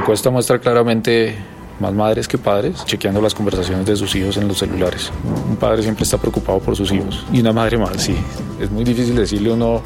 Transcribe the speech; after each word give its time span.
encuesta 0.00 0.30
muestra 0.30 0.58
claramente 0.58 1.34
más 1.78 1.92
madres 1.92 2.26
que 2.26 2.38
padres 2.38 2.84
chequeando 2.84 3.20
las 3.20 3.34
conversaciones 3.34 3.86
de 3.86 3.96
sus 3.96 4.14
hijos 4.14 4.36
en 4.38 4.48
los 4.48 4.58
celulares. 4.58 5.10
Un 5.48 5.56
padre 5.56 5.82
siempre 5.82 6.04
está 6.04 6.18
preocupado 6.18 6.58
por 6.58 6.74
sus 6.74 6.90
hijos 6.92 7.24
y 7.32 7.40
una 7.40 7.52
madre 7.52 7.76
más, 7.76 8.02
sí. 8.02 8.16
Es 8.60 8.70
muy 8.70 8.84
difícil 8.84 9.14
decirle 9.14 9.52
uno 9.52 9.82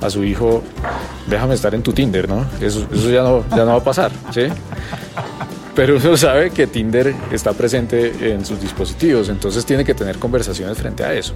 a 0.00 0.10
su 0.10 0.22
hijo, 0.24 0.62
déjame 1.28 1.54
estar 1.54 1.74
en 1.74 1.82
tu 1.82 1.92
Tinder, 1.92 2.28
¿no? 2.28 2.44
Eso, 2.60 2.86
ya, 3.10 3.22
no, 3.22 3.44
ya 3.50 3.64
no 3.64 3.72
va 3.72 3.76
a 3.76 3.84
pasar, 3.84 4.12
¿sí? 4.30 4.42
Pero 5.74 5.96
uno 5.96 6.16
sabe 6.16 6.50
que 6.50 6.66
Tinder 6.66 7.14
está 7.32 7.52
presente 7.52 8.32
en 8.32 8.44
sus 8.44 8.60
dispositivos, 8.60 9.28
entonces 9.28 9.66
tiene 9.66 9.84
que 9.84 9.94
tener 9.94 10.18
conversaciones 10.18 10.78
frente 10.78 11.04
a 11.04 11.12
eso. 11.12 11.34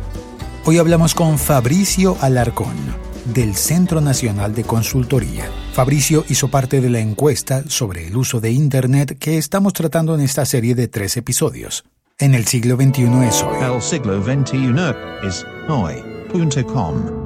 Hoy 0.64 0.78
hablamos 0.78 1.14
con 1.14 1.38
Fabricio 1.38 2.16
Alarcón 2.20 3.09
del 3.32 3.54
Centro 3.54 4.00
Nacional 4.00 4.54
de 4.54 4.64
Consultoría. 4.64 5.48
Fabricio 5.72 6.24
hizo 6.28 6.48
parte 6.48 6.80
de 6.80 6.90
la 6.90 7.00
encuesta 7.00 7.64
sobre 7.68 8.06
el 8.06 8.16
uso 8.16 8.40
de 8.40 8.50
Internet 8.50 9.16
que 9.18 9.38
estamos 9.38 9.72
tratando 9.72 10.14
en 10.14 10.20
esta 10.20 10.45
serie 10.45 10.74
de 10.74 10.88
tres 10.88 11.16
episodios. 11.16 11.84
En 12.19 12.34
el 12.34 12.46
siglo 12.46 12.77
XXI 12.77 13.05
es 13.27 13.42
hoy. 13.42 13.74
El 13.74 13.80
siglo 13.80 14.22
XXI 14.22 14.74
es 15.27 15.46
hoy.com. 15.69 17.20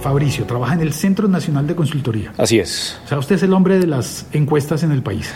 Fabricio, 0.00 0.44
trabaja 0.44 0.74
en 0.74 0.80
el 0.80 0.92
Centro 0.92 1.28
Nacional 1.28 1.66
de 1.66 1.74
Consultoría. 1.74 2.32
Así 2.36 2.58
es. 2.58 2.98
O 3.04 3.08
sea, 3.08 3.18
usted 3.18 3.36
es 3.36 3.42
el 3.42 3.52
hombre 3.52 3.78
de 3.78 3.86
las 3.86 4.26
encuestas 4.32 4.82
en 4.82 4.92
el 4.92 5.02
país. 5.02 5.30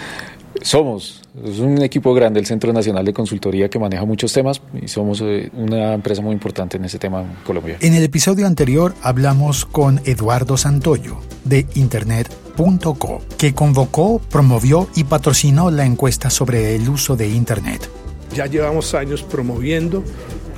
Somos, 0.62 1.22
es 1.44 1.58
un 1.58 1.82
equipo 1.82 2.12
grande 2.14 2.40
el 2.40 2.46
Centro 2.46 2.72
Nacional 2.72 3.04
de 3.04 3.12
Consultoría 3.12 3.68
que 3.68 3.78
maneja 3.78 4.04
muchos 4.04 4.32
temas 4.32 4.60
y 4.80 4.88
somos 4.88 5.20
eh, 5.20 5.50
una 5.54 5.94
empresa 5.94 6.22
muy 6.22 6.32
importante 6.32 6.76
en 6.76 6.84
ese 6.84 6.98
tema 6.98 7.20
en 7.22 7.34
Colombia. 7.44 7.76
En 7.80 7.94
el 7.94 8.02
episodio 8.02 8.46
anterior 8.46 8.94
hablamos 9.02 9.64
con 9.64 10.00
Eduardo 10.04 10.56
Santoyo 10.56 11.18
de 11.44 11.66
Internet.co, 11.74 13.22
que 13.36 13.54
convocó, 13.54 14.20
promovió 14.30 14.88
y 14.94 15.04
patrocinó 15.04 15.70
la 15.70 15.84
encuesta 15.84 16.30
sobre 16.30 16.74
el 16.74 16.88
uso 16.88 17.16
de 17.16 17.28
Internet. 17.28 17.88
Ya 18.34 18.46
llevamos 18.46 18.94
años 18.94 19.22
promoviendo 19.22 20.02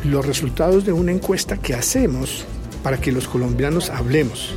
los 0.05 0.27
resultados 0.27 0.85
de 0.85 0.92
una 0.92 1.12
encuesta 1.12 1.57
que 1.59 1.75
hacemos 1.75 2.45
para 2.83 3.00
que 3.00 3.12
los 3.12 3.28
colombianos 3.28 3.91
hablemos 3.91 4.55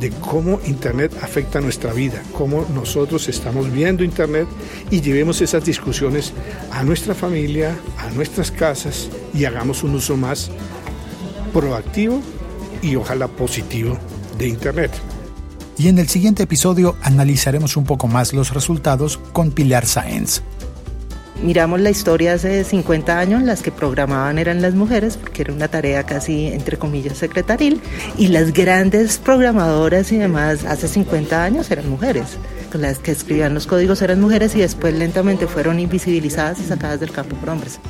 de 0.00 0.10
cómo 0.10 0.60
Internet 0.66 1.12
afecta 1.22 1.60
nuestra 1.60 1.92
vida, 1.92 2.22
cómo 2.32 2.66
nosotros 2.74 3.28
estamos 3.28 3.70
viendo 3.70 4.02
Internet 4.02 4.48
y 4.90 5.00
llevemos 5.00 5.40
esas 5.40 5.64
discusiones 5.64 6.32
a 6.72 6.82
nuestra 6.82 7.14
familia, 7.14 7.76
a 7.98 8.10
nuestras 8.10 8.50
casas 8.50 9.08
y 9.34 9.44
hagamos 9.44 9.82
un 9.82 9.94
uso 9.94 10.16
más 10.16 10.50
proactivo 11.52 12.20
y 12.82 12.96
ojalá 12.96 13.28
positivo 13.28 13.98
de 14.38 14.48
Internet. 14.48 14.90
Y 15.76 15.88
en 15.88 15.98
el 15.98 16.08
siguiente 16.08 16.42
episodio 16.42 16.96
analizaremos 17.02 17.76
un 17.76 17.84
poco 17.84 18.06
más 18.06 18.32
los 18.32 18.52
resultados 18.52 19.18
con 19.32 19.50
Pilar 19.50 19.86
Sáenz 19.86 20.42
miramos 21.42 21.80
la 21.80 21.90
historia 21.90 22.34
hace 22.34 22.64
50 22.64 23.18
años, 23.18 23.42
las 23.42 23.62
que 23.62 23.72
programaban 23.72 24.38
eran 24.38 24.62
las 24.62 24.74
mujeres, 24.74 25.16
porque 25.16 25.42
era 25.42 25.52
una 25.52 25.68
tarea 25.68 26.04
casi, 26.04 26.46
entre 26.48 26.76
comillas, 26.76 27.18
secretaril, 27.18 27.80
y 28.16 28.28
las 28.28 28.52
grandes 28.52 29.18
programadoras 29.18 30.12
y 30.12 30.18
demás 30.18 30.64
hace 30.64 30.88
50 30.88 31.42
años 31.42 31.70
eran 31.70 31.88
mujeres. 31.88 32.38
Las 32.72 32.98
que 32.98 33.10
escribían 33.10 33.54
los 33.54 33.66
códigos 33.66 34.00
eran 34.02 34.20
mujeres 34.20 34.54
y 34.54 34.60
después 34.60 34.94
lentamente 34.94 35.46
fueron 35.46 35.80
invisibilizadas 35.80 36.60
y 36.60 36.64
sacadas 36.64 37.00
del 37.00 37.10
campo 37.10 37.36
por 37.36 37.50
hombres. 37.50 37.80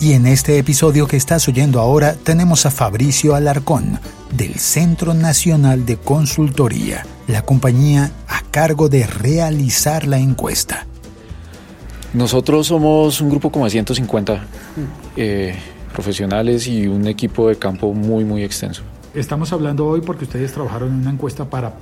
Y 0.00 0.12
en 0.12 0.26
este 0.26 0.58
episodio 0.58 1.06
que 1.06 1.16
estás 1.16 1.48
oyendo 1.48 1.80
ahora 1.80 2.14
tenemos 2.14 2.66
a 2.66 2.70
Fabricio 2.70 3.34
Alarcón, 3.34 3.98
del 4.36 4.56
Centro 4.56 5.14
Nacional 5.14 5.86
de 5.86 5.96
Consultoría, 5.96 7.06
la 7.26 7.42
compañía 7.42 8.10
a 8.28 8.42
cargo 8.50 8.88
de 8.88 9.06
realizar 9.06 10.06
la 10.06 10.18
encuesta. 10.18 10.86
Nosotros 12.16 12.68
somos 12.68 13.20
un 13.20 13.28
grupo 13.28 13.52
como 13.52 13.66
de 13.66 13.72
150 13.72 14.40
eh, 15.18 15.54
profesionales 15.92 16.66
y 16.66 16.86
un 16.86 17.06
equipo 17.08 17.50
de 17.50 17.56
campo 17.56 17.92
muy, 17.92 18.24
muy 18.24 18.42
extenso. 18.42 18.82
Estamos 19.12 19.52
hablando 19.52 19.86
hoy 19.86 20.00
porque 20.00 20.24
ustedes 20.24 20.50
trabajaron 20.50 20.88
en 20.94 21.00
una 21.00 21.10
encuesta 21.10 21.50
para 21.50 21.74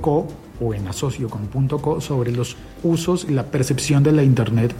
.co 0.00 0.28
o 0.62 0.72
en 0.72 0.88
asocio 0.88 1.28
con 1.28 1.68
.co 1.68 2.00
sobre 2.00 2.32
los 2.32 2.56
usos 2.82 3.26
y 3.28 3.34
la 3.34 3.44
percepción 3.44 4.02
de 4.02 4.12
la 4.12 4.22
Internet 4.22 4.72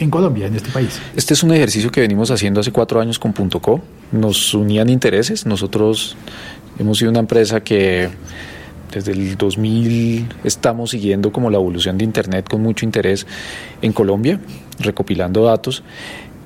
en 0.00 0.10
Colombia, 0.10 0.48
en 0.48 0.56
este 0.56 0.70
país. 0.70 1.00
Este 1.14 1.34
es 1.34 1.44
un 1.44 1.52
ejercicio 1.52 1.92
que 1.92 2.00
venimos 2.00 2.32
haciendo 2.32 2.58
hace 2.58 2.72
cuatro 2.72 3.00
años 3.00 3.20
con 3.20 3.32
.co. 3.32 3.80
Nos 4.10 4.52
unían 4.52 4.88
intereses. 4.88 5.46
Nosotros 5.46 6.16
hemos 6.76 6.98
sido 6.98 7.12
una 7.12 7.20
empresa 7.20 7.60
que 7.62 8.08
desde 8.92 9.12
el 9.12 9.36
2000 9.36 10.26
estamos 10.44 10.90
siguiendo 10.90 11.32
como 11.32 11.50
la 11.50 11.56
evolución 11.56 11.98
de 11.98 12.04
Internet 12.04 12.48
con 12.48 12.62
mucho 12.62 12.84
interés 12.84 13.26
en 13.82 13.92
Colombia, 13.92 14.40
recopilando 14.78 15.44
datos. 15.44 15.82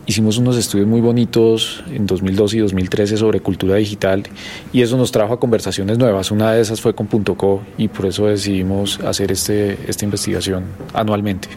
Hicimos 0.06 0.38
unos 0.38 0.56
estudios 0.56 0.88
muy 0.88 1.00
bonitos 1.00 1.84
en 1.92 2.06
2012 2.06 2.56
y 2.56 2.60
2013 2.60 3.16
sobre 3.16 3.40
cultura 3.40 3.76
digital 3.76 4.24
y 4.72 4.82
eso 4.82 4.96
nos 4.96 5.12
trajo 5.12 5.34
a 5.34 5.38
conversaciones 5.38 5.98
nuevas. 5.98 6.30
Una 6.30 6.52
de 6.52 6.60
esas 6.62 6.80
fue 6.80 6.94
con 6.94 7.06
.co 7.06 7.62
y 7.78 7.88
por 7.88 8.06
eso 8.06 8.26
decidimos 8.26 8.98
hacer 9.00 9.30
este, 9.30 9.78
esta 9.86 10.04
investigación 10.04 10.64
anualmente. 10.94 11.48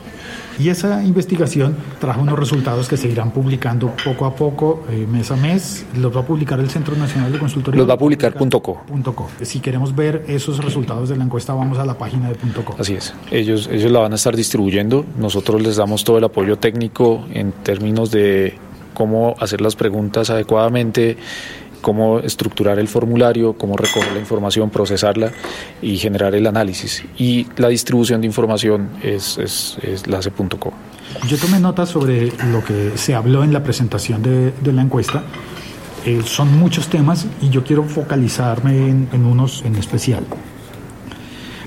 Y 0.60 0.70
esa 0.70 1.04
investigación 1.04 1.76
trajo 2.00 2.22
unos 2.22 2.38
resultados 2.38 2.88
que 2.88 2.98
se 2.98 3.08
irán 3.08 3.32
publicando 3.32 3.94
poco 4.04 4.26
a 4.26 4.36
poco, 4.36 4.84
eh, 4.90 5.06
mes 5.10 5.32
a 5.32 5.36
mes. 5.36 5.86
Los 5.98 6.16
va 6.16 6.22
a 6.22 6.26
publicar 6.26 6.60
el 6.60 6.70
Centro 6.70 6.96
Nacional 6.96 7.32
de 7.32 7.40
Consultoría. 7.40 7.80
Los 7.80 7.90
va 7.90 7.94
a 7.94 7.98
publicar 7.98 8.34
punto 8.34 8.62
.co. 8.62 8.82
.co. 9.16 9.30
Si 9.42 9.60
queremos 9.60 9.96
ver 9.96 10.26
esos 10.28 10.64
resultados 10.64 11.10
de 11.10 11.18
la 11.18 11.24
encuesta, 11.24 11.54
vamos 11.54 11.78
a 11.78 11.86
la 11.86 11.98
página 11.98 12.30
de 12.30 12.36
.co. 12.64 12.76
Así 12.78 12.94
es. 12.94 13.14
Ellos, 13.32 13.70
ellos 13.72 13.92
la 13.92 14.00
van 14.00 14.12
a 14.12 14.16
estar 14.16 14.36
distribuyendo. 14.36 15.06
Nosotros 15.18 15.62
les 15.62 15.76
damos 15.76 16.04
todo 16.04 16.18
el 16.18 16.24
apoyo 16.24 16.58
técnico 16.58 17.26
en 17.34 17.52
términos 17.52 18.12
de 18.12 18.58
cómo 18.94 19.36
hacer 19.40 19.62
las 19.62 19.76
preguntas 19.76 20.30
adecuadamente, 20.30 21.18
cómo 21.84 22.20
estructurar 22.20 22.80
el 22.80 22.88
formulario, 22.88 23.54
cómo 23.54 23.78
recoger 23.78 24.14
la 24.14 24.20
información, 24.20 24.72
procesarla 24.72 25.32
y 25.82 25.98
generar 25.98 26.34
el 26.34 26.48
análisis. 26.48 27.04
Y 27.18 27.46
la 27.58 27.68
distribución 27.68 28.22
de 28.22 28.28
información 28.28 28.90
es, 29.04 29.38
es, 29.38 29.78
es 29.84 30.08
la 30.08 30.18
hace.co. 30.18 30.74
Yo 31.28 31.38
tomé 31.38 31.60
nota 31.60 31.86
sobre 31.86 32.32
lo 32.52 32.64
que 32.64 32.94
se 32.96 33.14
habló 33.14 33.44
en 33.44 33.54
la 33.54 33.62
presentación 33.64 34.24
de, 34.24 34.52
de 34.52 34.74
la 34.74 34.82
encuesta. 34.82 35.24
Eh, 36.06 36.22
son 36.26 36.58
muchos 36.58 36.88
temas 36.88 37.28
y 37.42 37.50
yo 37.50 37.64
quiero 37.64 37.84
focalizarme 37.84 38.90
en, 38.90 39.10
en, 39.12 39.26
unos 39.26 39.64
en 39.64 39.76
especial. 39.76 40.24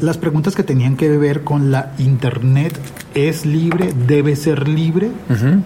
Las 0.01 0.19
preguntas 0.19 0.55
que 0.55 0.63
tenían 0.63 0.97
que 0.97 1.17
ver 1.17 1.43
con 1.43 1.71
la 1.71 1.93
Internet, 1.99 2.79
¿es 3.15 3.47
libre? 3.47 3.93
¿Debe 4.07 4.35
ser 4.35 4.67
libre? 4.67 5.11
Uh 5.29 5.35
-huh 5.35 5.63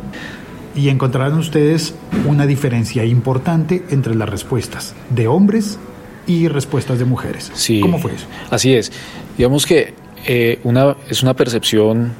y 0.75 0.89
encontraron 0.89 1.39
ustedes 1.39 1.95
una 2.27 2.47
diferencia 2.47 3.05
importante 3.05 3.85
entre 3.91 4.15
las 4.15 4.29
respuestas 4.29 4.95
de 5.11 5.27
hombres 5.27 5.79
y 6.27 6.49
respuestas 6.49 6.99
de 6.99 7.05
mujeres. 7.05 7.51
Sí, 7.55 7.81
¿Cómo 7.81 7.99
fue 7.99 8.15
eso? 8.15 8.27
Así 8.51 8.75
es. 8.75 8.93
Digamos 9.37 9.67
que 9.67 9.95
eh, 10.27 10.61
una, 10.65 10.97
es 11.09 11.23
una 11.23 11.35
percepción 11.35 12.13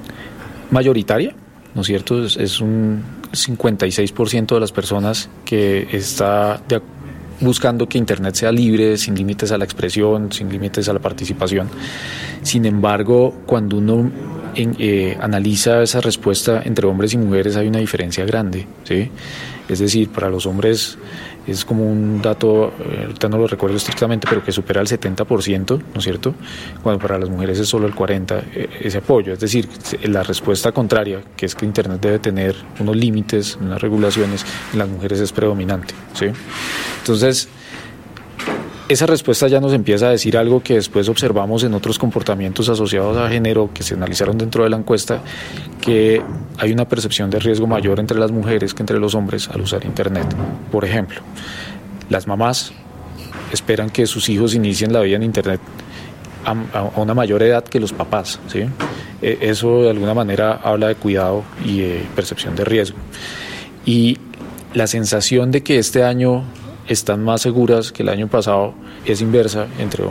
mayoritaria, 0.71 1.35
¿no 1.75 1.83
es 1.83 1.87
cierto? 1.87 2.25
Es, 2.25 2.37
es 2.37 2.61
un 2.61 3.03
56% 3.33 4.55
de 4.55 4.61
las 4.61 4.73
personas 4.73 5.29
que 5.45 5.87
está 5.93 6.61
de, 6.69 6.81
buscando 7.41 7.89
que 7.89 7.99
Internet 7.99 8.35
sea 8.35 8.53
libre, 8.53 8.97
sin 8.97 9.15
límites 9.15 9.53
a 9.53 9.59
la 9.59 9.65
expresión, 9.65 10.33
sin 10.33 10.51
límites 10.51 10.89
a 10.89 10.93
la 10.93 10.99
participación. 10.99 11.69
Sin 12.43 12.65
embargo, 12.67 13.35
cuando 13.47 13.79
uno 13.79 14.11
en, 14.55 14.77
eh, 14.79 15.17
analiza 15.21 15.83
esa 15.83 16.01
respuesta 16.01 16.63
entre 16.65 16.87
hombres 16.87 17.15
y 17.15 17.19
mujeres 17.19 17.57
hay 17.57 17.69
una 17.69 17.79
diferencia 17.79 18.25
grande, 18.25 18.67
¿sí? 18.85 19.11
Es 19.69 19.79
decir, 19.79 20.09
para 20.09 20.29
los 20.29 20.47
hombres 20.47 20.99
es 21.47 21.65
como 21.65 21.85
un 21.85 22.21
dato, 22.21 22.73
ahorita 23.03 23.29
no 23.29 23.39
lo 23.39 23.47
recuerdo 23.47 23.77
estrictamente, 23.77 24.27
pero 24.29 24.43
que 24.45 24.53
supera 24.53 24.81
el 24.81 24.87
70%, 24.87 25.79
¿no 25.79 25.99
es 25.99 26.05
cierto? 26.05 26.35
Cuando 26.83 27.01
para 27.01 27.19
las 27.19 27.29
mujeres 27.29 27.59
es 27.59 27.69
solo 27.69 27.87
el 27.87 27.95
40%, 27.95 28.43
ese 28.81 28.99
apoyo. 28.99 29.33
Es 29.33 29.41
decir, 29.41 29.69
la 30.05 30.23
respuesta 30.23 30.73
contraria, 30.73 31.23
que 31.37 31.47
es 31.47 31.55
que 31.55 31.65
Internet 31.65 32.01
debe 32.01 32.19
tener 32.19 32.57
unos 32.79 32.97
límites, 32.97 33.59
unas 33.61 33.81
regulaciones, 33.81 34.45
en 34.73 34.79
las 34.81 34.89
mujeres 34.89 35.21
es 35.21 35.33
predominante, 35.33 35.95
¿sí? 36.15 36.27
Entonces, 36.99 37.49
esa 38.91 39.07
respuesta 39.07 39.47
ya 39.47 39.61
nos 39.61 39.73
empieza 39.73 40.09
a 40.09 40.11
decir 40.11 40.37
algo 40.37 40.65
que 40.65 40.75
después 40.75 41.09
observamos 41.09 41.63
en 41.63 41.75
otros 41.75 41.97
comportamientos 41.97 42.69
asociados 42.69 43.17
a 43.17 43.29
género 43.29 43.71
que 43.73 43.85
se 43.85 43.95
analizaron 43.95 44.37
dentro 44.37 44.65
de 44.65 44.71
la 44.71 44.79
encuesta, 44.79 45.23
que 45.81 46.21
hay 46.59 46.73
una 46.73 46.89
percepción 46.89 47.31
de 47.31 47.39
riesgo 47.39 47.69
mayor 47.69 48.01
entre 48.01 48.19
las 48.19 48.33
mujeres 48.33 48.75
que 48.75 48.83
entre 48.83 48.99
los 48.99 49.15
hombres 49.15 49.49
al 49.49 49.61
usar 49.61 49.85
Internet. 49.85 50.27
Por 50.73 50.85
ejemplo, 50.85 51.21
las 52.09 52.27
mamás 52.27 52.73
esperan 53.53 53.91
que 53.91 54.09
sus 54.09 54.29
hijos 54.29 54.57
inicien 54.57 54.93
la 54.93 55.03
vida 55.03 55.15
en 55.15 55.23
Internet 55.23 55.61
a, 56.45 56.83
una 56.97 57.15
mayor 57.15 57.45
edad 57.45 57.63
que 57.63 57.79
los 57.79 57.93
papás. 57.93 58.41
¿sí? 58.49 58.65
Eso 59.23 59.83
de 59.83 59.91
alguna 59.91 60.15
manera 60.15 60.55
habla 60.65 60.89
de 60.89 60.97
cuidado 60.97 61.45
y 61.65 61.83
de 61.83 62.07
percepción 62.17 62.57
de 62.57 62.65
riesgo. 62.65 62.99
Y 63.87 64.19
la 64.75 64.89
sensación 64.89 65.53
de 65.53 65.63
que 65.63 65.79
este 65.79 66.03
año 66.03 66.43
están 66.89 67.23
más 67.23 67.43
seguras 67.43 67.93
que 67.93 68.03
el 68.03 68.09
año 68.09 68.29
pasado 68.29 68.75
es 69.05 69.21
inversa 69.21 69.67
entre, 69.79 70.05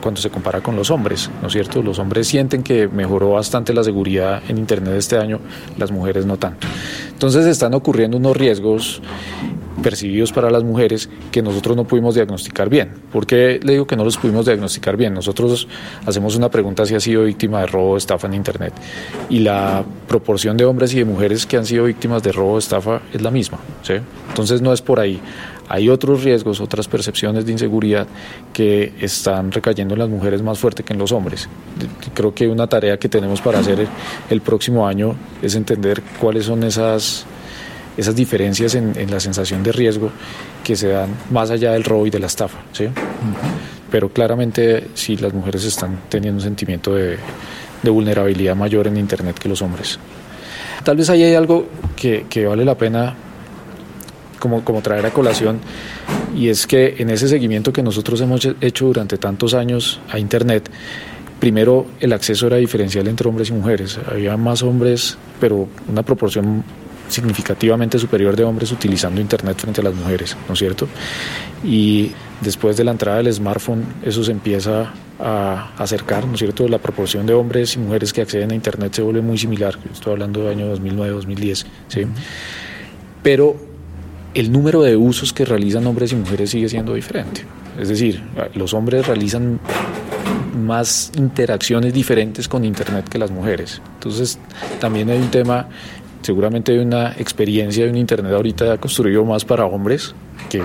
cuando 0.00 0.20
se 0.20 0.30
compara 0.30 0.60
con 0.60 0.76
los 0.76 0.90
hombres, 0.90 1.30
¿no 1.40 1.48
es 1.48 1.52
cierto? 1.52 1.82
Los 1.82 1.98
hombres 1.98 2.26
sienten 2.28 2.62
que 2.62 2.88
mejoró 2.88 3.32
bastante 3.32 3.72
la 3.72 3.84
seguridad 3.84 4.42
en 4.48 4.58
Internet 4.58 4.94
este 4.94 5.16
año, 5.16 5.40
las 5.76 5.90
mujeres 5.90 6.26
no 6.26 6.36
tanto. 6.36 6.66
Entonces 7.10 7.46
están 7.46 7.74
ocurriendo 7.74 8.16
unos 8.16 8.36
riesgos 8.36 9.02
percibidos 9.82 10.32
para 10.32 10.50
las 10.50 10.64
mujeres 10.64 11.08
que 11.30 11.42
nosotros 11.42 11.76
no 11.76 11.84
pudimos 11.84 12.14
diagnosticar 12.14 12.68
bien. 12.68 12.90
¿Por 13.12 13.26
qué 13.26 13.60
le 13.62 13.72
digo 13.72 13.86
que 13.86 13.96
no 13.96 14.04
los 14.04 14.16
pudimos 14.16 14.46
diagnosticar 14.46 14.96
bien? 14.96 15.14
Nosotros 15.14 15.68
hacemos 16.04 16.36
una 16.36 16.50
pregunta 16.50 16.84
si 16.84 16.94
ha 16.94 17.00
sido 17.00 17.24
víctima 17.24 17.60
de 17.60 17.66
robo 17.66 17.92
o 17.92 17.96
estafa 17.96 18.26
en 18.26 18.34
Internet 18.34 18.72
y 19.28 19.40
la 19.40 19.84
proporción 20.06 20.56
de 20.56 20.64
hombres 20.64 20.92
y 20.94 20.98
de 20.98 21.04
mujeres 21.04 21.46
que 21.46 21.56
han 21.56 21.66
sido 21.66 21.84
víctimas 21.84 22.22
de 22.22 22.32
robo 22.32 22.54
o 22.54 22.58
estafa 22.58 23.02
es 23.12 23.22
la 23.22 23.30
misma. 23.30 23.58
¿sí? 23.82 23.94
Entonces 24.38 24.62
no 24.62 24.72
es 24.72 24.80
por 24.80 25.00
ahí. 25.00 25.20
Hay 25.68 25.88
otros 25.88 26.22
riesgos, 26.22 26.60
otras 26.60 26.86
percepciones 26.86 27.44
de 27.44 27.52
inseguridad 27.52 28.06
que 28.52 28.94
están 29.00 29.50
recayendo 29.50 29.94
en 29.94 29.98
las 29.98 30.08
mujeres 30.08 30.42
más 30.42 30.58
fuerte 30.58 30.84
que 30.84 30.92
en 30.92 31.00
los 31.00 31.10
hombres. 31.10 31.48
Creo 32.14 32.32
que 32.32 32.46
una 32.46 32.68
tarea 32.68 32.98
que 32.98 33.08
tenemos 33.08 33.40
para 33.40 33.58
hacer 33.58 33.86
el 34.30 34.40
próximo 34.40 34.86
año 34.86 35.16
es 35.42 35.56
entender 35.56 36.02
cuáles 36.20 36.44
son 36.44 36.62
esas 36.62 37.26
esas 37.98 38.14
diferencias 38.14 38.76
en, 38.76 39.10
la 39.10 39.18
sensación 39.18 39.64
de 39.64 39.72
riesgo 39.72 40.12
que 40.62 40.76
se 40.76 40.86
dan 40.86 41.10
más 41.32 41.50
allá 41.50 41.72
del 41.72 41.82
robo 41.82 42.06
y 42.06 42.10
de 42.10 42.20
la 42.20 42.28
estafa. 42.28 42.58
¿sí? 42.72 42.86
Pero 43.90 44.08
claramente 44.10 44.86
sí 44.94 45.16
las 45.16 45.34
mujeres 45.34 45.64
están 45.64 46.02
teniendo 46.08 46.38
un 46.38 46.44
sentimiento 46.44 46.94
de, 46.94 47.18
vulnerabilidad 47.82 48.54
mayor 48.54 48.86
en 48.86 48.98
Internet 48.98 49.36
que 49.38 49.48
los 49.48 49.62
hombres. 49.62 49.98
Tal 50.84 50.96
vez 50.96 51.10
ahí 51.10 51.24
hay 51.24 51.34
algo 51.34 51.66
que, 51.96 52.46
vale 52.46 52.64
la 52.64 52.76
pena 52.76 53.16
como, 54.38 54.64
como 54.64 54.82
traer 54.82 55.04
a 55.06 55.10
colación 55.10 55.60
y 56.36 56.48
es 56.48 56.66
que 56.66 56.96
en 56.98 57.10
ese 57.10 57.28
seguimiento 57.28 57.72
que 57.72 57.82
nosotros 57.82 58.20
hemos 58.20 58.48
hecho 58.60 58.86
durante 58.86 59.18
tantos 59.18 59.54
años 59.54 60.00
a 60.10 60.18
Internet, 60.18 60.70
primero 61.40 61.86
el 62.00 62.12
acceso 62.12 62.46
era 62.46 62.56
diferencial 62.56 63.08
entre 63.08 63.28
hombres 63.28 63.50
y 63.50 63.52
mujeres. 63.52 63.98
Había 64.10 64.36
más 64.36 64.62
hombres, 64.62 65.16
pero 65.40 65.68
una 65.88 66.02
proporción 66.02 66.64
significativamente 67.08 67.98
superior 67.98 68.36
de 68.36 68.44
hombres 68.44 68.70
utilizando 68.70 69.20
Internet 69.20 69.58
frente 69.58 69.80
a 69.80 69.84
las 69.84 69.94
mujeres, 69.94 70.36
¿no 70.46 70.52
es 70.52 70.58
cierto? 70.58 70.86
Y 71.64 72.12
después 72.40 72.76
de 72.76 72.84
la 72.84 72.92
entrada 72.92 73.18
del 73.18 73.32
smartphone, 73.32 73.84
eso 74.04 74.22
se 74.22 74.32
empieza 74.32 74.92
a 75.18 75.72
acercar, 75.78 76.26
¿no 76.26 76.34
es 76.34 76.38
cierto? 76.38 76.68
La 76.68 76.78
proporción 76.78 77.26
de 77.26 77.34
hombres 77.34 77.74
y 77.74 77.78
mujeres 77.78 78.12
que 78.12 78.20
acceden 78.20 78.52
a 78.52 78.54
Internet 78.54 78.94
se 78.94 79.02
vuelve 79.02 79.22
muy 79.22 79.38
similar, 79.38 79.78
estoy 79.90 80.12
hablando 80.12 80.40
del 80.40 80.50
año 80.50 80.76
2009-2010, 80.76 81.64
¿sí? 81.88 82.06
Pero 83.22 83.56
el 84.34 84.52
número 84.52 84.82
de 84.82 84.96
usos 84.96 85.32
que 85.32 85.44
realizan 85.44 85.86
hombres 85.86 86.12
y 86.12 86.16
mujeres 86.16 86.50
sigue 86.50 86.68
siendo 86.68 86.94
diferente. 86.94 87.44
Es 87.78 87.88
decir, 87.88 88.22
los 88.54 88.74
hombres 88.74 89.06
realizan 89.06 89.60
más 90.56 91.12
interacciones 91.16 91.92
diferentes 91.94 92.48
con 92.48 92.64
Internet 92.64 93.08
que 93.08 93.18
las 93.18 93.30
mujeres. 93.30 93.80
Entonces, 93.94 94.38
también 94.80 95.10
hay 95.10 95.18
un 95.18 95.30
tema 95.30 95.68
seguramente 96.22 96.72
hay 96.72 96.78
una 96.78 97.12
experiencia 97.12 97.84
de 97.84 97.90
un 97.90 97.96
Internet 97.96 98.32
ahorita 98.32 98.78
construido 98.78 99.24
más 99.24 99.44
para 99.44 99.64
hombres, 99.66 100.14
que, 100.48 100.62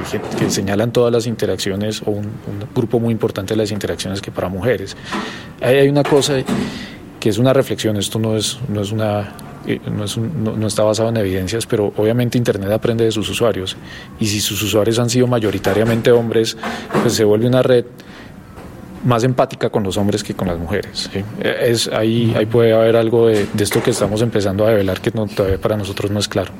señalan 0.49 0.91
todas 0.91 1.11
las 1.11 1.27
interacciones 1.27 2.01
o 2.01 2.11
un, 2.11 2.29
grupo 2.75 2.99
muy 2.99 3.11
importante 3.11 3.53
de 3.53 3.57
las 3.57 3.71
interacciones 3.71 4.21
que 4.21 4.31
para 4.31 4.49
mujeres. 4.49 4.95
Ahí 5.61 5.77
hay 5.77 5.89
una 5.89 6.03
cosa 6.03 6.35
que 7.19 7.29
es 7.29 7.37
una 7.37 7.53
reflexión, 7.53 7.97
esto 7.97 8.19
no 8.19 8.35
es, 8.35 8.59
no 8.69 8.81
es 8.81 8.91
una... 8.91 9.31
Eh, 9.65 9.79
no, 9.89 10.03
es 10.03 10.17
no, 10.17 10.67
está 10.67 10.83
basado 10.83 11.09
en 11.09 11.17
evidencias, 11.17 11.65
pero 11.65 11.93
obviamente 11.95 12.37
Internet 12.37 12.71
aprende 12.71 13.05
de 13.05 13.11
sus 13.11 13.29
usuarios 13.29 13.77
y 14.19 14.27
si 14.27 14.41
sus 14.41 14.61
usuarios 14.61 14.99
han 14.99 15.09
sido 15.09 15.27
mayoritariamente 15.27 16.11
hombres, 16.11 16.57
pues 17.01 17.13
se 17.13 17.23
vuelve 17.23 17.47
una 17.47 17.61
red 17.61 17.85
más 19.05 19.23
empática 19.23 19.69
con 19.69 19.83
los 19.83 19.97
hombres 19.97 20.23
que 20.23 20.33
con 20.33 20.47
las 20.47 20.57
mujeres. 20.57 21.09
Es, 21.41 21.87
ahí, 21.89 22.33
ahí 22.37 22.45
puede 22.45 22.73
haber 22.73 22.95
algo 22.95 23.27
de, 23.27 23.47
esto 23.57 23.81
que 23.81 23.91
estamos 23.91 24.21
empezando 24.21 24.65
a 24.65 24.69
develar 24.69 25.01
que 25.01 25.11
no, 25.11 25.27
todavía 25.27 25.59
para 25.59 25.77
nosotros 25.77 26.11
no 26.11 26.19
es 26.19 26.27
claro 26.27 26.51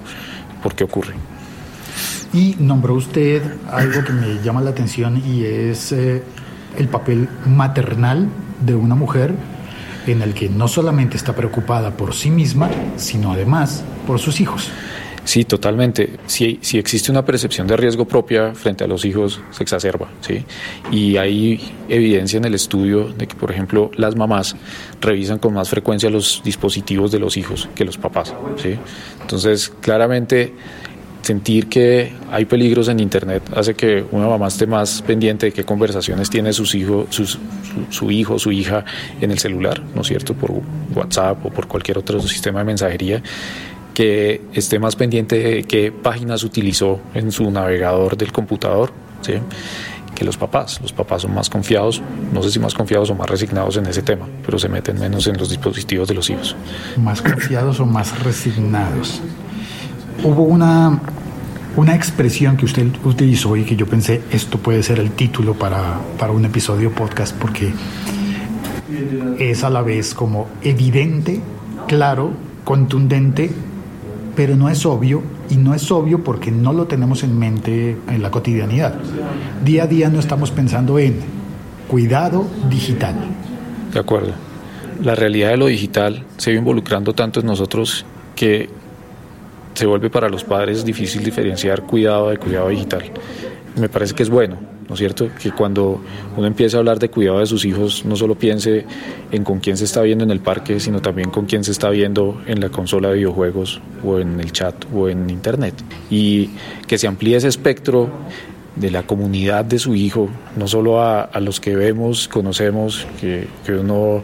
por 0.62 0.76
qué 0.76 0.84
ocurre. 0.84 1.14
Y 2.34 2.56
nombró 2.60 2.96
usted 2.96 3.42
algo 3.72 4.04
que 4.04 4.12
me 4.12 4.42
llama 4.44 4.62
la 4.62 4.72
atención 4.72 5.22
y 5.26 5.44
es 5.44 5.92
eh, 5.92 6.24
el 6.78 6.88
papel 6.88 7.30
maternal 7.46 8.28
de 8.66 8.76
una 8.76 8.96
mujer 8.96 9.34
en 10.08 10.22
el 10.22 10.34
que 10.34 10.50
no 10.50 10.68
solamente 10.68 11.18
está 11.18 11.36
preocupada 11.36 11.92
por 11.92 12.14
sí 12.14 12.30
misma, 12.30 12.70
sino 12.98 13.32
además 13.32 13.84
por 14.06 14.20
sus 14.20 14.40
hijos. 14.42 14.70
Sí, 15.26 15.46
totalmente. 15.46 16.18
Si, 16.26 16.60
si 16.62 16.78
existe 16.78 17.12
una 17.12 17.24
percepción 17.24 17.66
de 17.66 17.78
riesgo 17.78 18.06
propia 18.06 18.54
frente 18.54 18.84
a 18.84 18.88
los 18.88 19.06
hijos, 19.06 19.40
se 19.52 19.64
exacerba. 19.64 20.10
¿sí? 20.20 20.44
Y 20.92 21.16
hay 21.18 21.74
evidencia 21.88 22.38
en 22.38 22.46
el 22.46 22.54
estudio 22.54 23.08
de 23.08 23.28
que, 23.28 23.36
por 23.36 23.50
ejemplo, 23.50 23.90
las 23.96 24.16
mamás 24.16 24.56
revisan 25.00 25.40
con 25.40 25.54
más 25.54 25.70
frecuencia 25.70 26.10
los 26.10 26.42
dispositivos 26.44 27.12
de 27.12 27.20
los 27.20 27.38
hijos 27.38 27.70
que 27.74 27.86
los 27.86 27.98
papás. 27.98 28.34
¿sí? 28.62 28.78
Entonces, 29.22 29.72
claramente 29.80 30.54
sentir 31.24 31.68
que 31.68 32.14
hay 32.32 32.46
peligros 32.46 32.90
en 32.90 33.00
Internet 33.00 33.44
hace 33.56 33.74
que 33.74 34.06
una 34.12 34.28
mamá 34.28 34.48
esté 34.48 34.68
más 34.68 35.02
pendiente 35.02 35.48
de 35.48 35.52
qué 35.54 35.64
conversaciones 35.64 36.30
tiene 36.30 36.54
sus 36.54 36.76
hijos, 36.76 37.08
su, 37.10 37.26
su 37.90 38.12
hijo, 38.12 38.38
su 38.38 38.52
hija 38.52 38.86
en 39.20 39.32
el 39.32 39.40
celular, 39.40 39.82
¿no 39.96 40.02
es 40.02 40.08
cierto? 40.08 40.34
Por 40.34 40.52
WhatsApp 40.94 41.46
o 41.46 41.50
por 41.50 41.68
cualquier 41.68 41.98
otro 41.98 42.22
sistema 42.22 42.60
de 42.60 42.66
mensajería 42.66 43.24
que 43.94 44.42
esté 44.54 44.80
más 44.80 44.96
pendiente 44.96 45.38
de 45.38 45.64
qué 45.64 45.92
páginas 45.92 46.44
utilizó 46.44 47.00
en 47.14 47.32
su 47.32 47.50
navegador 47.50 48.18
del 48.18 48.32
computador, 48.32 48.92
¿sí? 49.22 49.34
que 50.14 50.26
los 50.26 50.38
papás. 50.38 50.80
Los 50.82 50.94
papás 50.94 51.22
son 51.24 51.34
más 51.34 51.50
confiados, 51.50 52.02
no 52.34 52.44
sé 52.44 52.52
si 52.52 52.60
más 52.60 52.74
confiados 52.74 53.10
o 53.10 53.16
más 53.16 53.30
resignados 53.30 53.78
en 53.78 53.86
ese 53.86 54.02
tema, 54.02 54.28
pero 54.46 54.60
se 54.60 54.70
meten 54.70 55.00
menos 55.00 55.28
en 55.28 55.38
los 55.38 55.50
dispositivos 55.50 56.08
de 56.08 56.14
los 56.14 56.30
hijos. 56.30 56.56
Más 56.98 57.22
confiados 57.22 57.80
o 57.80 57.86
más 57.86 58.24
resignados. 58.24 59.22
Hubo 60.24 60.44
una, 60.44 61.00
una 61.76 61.96
expresión 61.96 62.58
que 62.58 62.66
usted 62.66 62.88
utilizó 63.04 63.56
y 63.56 63.64
que 63.64 63.76
yo 63.76 63.88
pensé, 63.88 64.22
esto 64.32 64.58
puede 64.58 64.84
ser 64.84 65.00
el 65.00 65.12
título 65.12 65.54
para, 65.54 66.00
para 66.20 66.32
un 66.32 66.46
episodio 66.46 66.92
podcast, 66.92 67.36
porque 67.38 67.74
es 69.40 69.64
a 69.64 69.70
la 69.70 69.82
vez 69.82 70.14
como 70.14 70.48
evidente, 70.62 71.42
claro, 71.88 72.32
contundente 72.64 73.50
pero 74.36 74.56
no 74.56 74.70
es 74.70 74.86
obvio 74.86 75.22
y 75.50 75.58
no 75.58 75.74
es 75.74 75.92
obvio 75.92 76.24
porque 76.24 76.52
no 76.52 76.74
lo 76.74 76.86
tenemos 76.88 77.24
en 77.24 77.38
mente 77.38 77.98
en 78.10 78.22
la 78.22 78.32
cotidianidad. 78.32 78.96
Día 79.64 79.84
a 79.84 79.88
día 79.88 80.10
no 80.10 80.20
estamos 80.20 80.52
pensando 80.52 80.98
en 81.00 81.20
cuidado 81.88 82.48
digital. 82.70 83.16
De 83.94 84.00
acuerdo. 84.00 84.34
La 85.02 85.16
realidad 85.16 85.50
de 85.50 85.58
lo 85.58 85.68
digital 85.68 86.24
se 86.38 86.52
va 86.52 86.58
involucrando 86.58 87.14
tanto 87.14 87.40
en 87.40 87.46
nosotros 87.46 88.06
que 88.36 88.70
se 89.74 89.86
vuelve 89.86 90.10
para 90.10 90.30
los 90.30 90.44
padres 90.44 90.86
difícil 90.86 91.24
diferenciar 91.24 91.84
cuidado 91.84 92.30
de 92.30 92.38
cuidado 92.38 92.70
digital. 92.70 93.04
Me 93.76 93.90
parece 93.90 94.14
que 94.14 94.24
es 94.24 94.30
bueno, 94.30 94.58
¿no 94.88 94.94
es 94.94 95.00
cierto? 95.00 95.30
Que 95.42 95.52
cuando 95.52 96.02
uno 96.38 96.46
empieza 96.46 96.78
a 96.78 96.80
hablar 96.80 97.00
de 97.00 97.10
cuidado 97.10 97.40
de 97.40 97.48
sus 97.48 97.66
hijos, 97.66 98.06
no 98.06 98.16
solo 98.16 98.36
piense 98.36 98.86
en 99.32 99.44
con 99.44 99.60
quién 99.60 99.78
se 99.78 99.86
está 99.86 100.02
viendo 100.02 100.24
en 100.24 100.32
el 100.32 100.40
parque, 100.40 100.80
sino 100.80 101.02
también 101.02 101.32
con 101.32 101.46
quién 101.46 101.64
se 101.64 101.72
está 101.72 101.90
viendo 101.90 102.42
en 102.46 102.60
la 102.60 102.70
consola 102.70 103.10
de 103.10 103.16
videojuegos 103.16 103.82
o 104.04 104.20
en 104.20 104.40
el 104.40 104.52
chat 104.52 104.76
o 104.94 105.10
en 105.10 105.30
internet. 105.30 105.74
Y 106.10 106.52
que 106.88 106.98
se 106.98 107.08
amplíe 107.08 107.38
ese 107.38 107.48
espectro 107.48 108.10
de 108.76 108.92
la 108.92 109.04
comunidad 109.04 109.66
de 109.66 109.80
su 109.80 109.96
hijo, 109.96 110.30
no 110.56 110.68
solo 110.68 111.02
a, 111.02 111.30
los 111.40 111.60
que 111.60 111.76
vemos, 111.76 112.28
conocemos, 112.28 113.08
que, 113.20 113.48
que 113.66 113.74
uno 113.74 114.24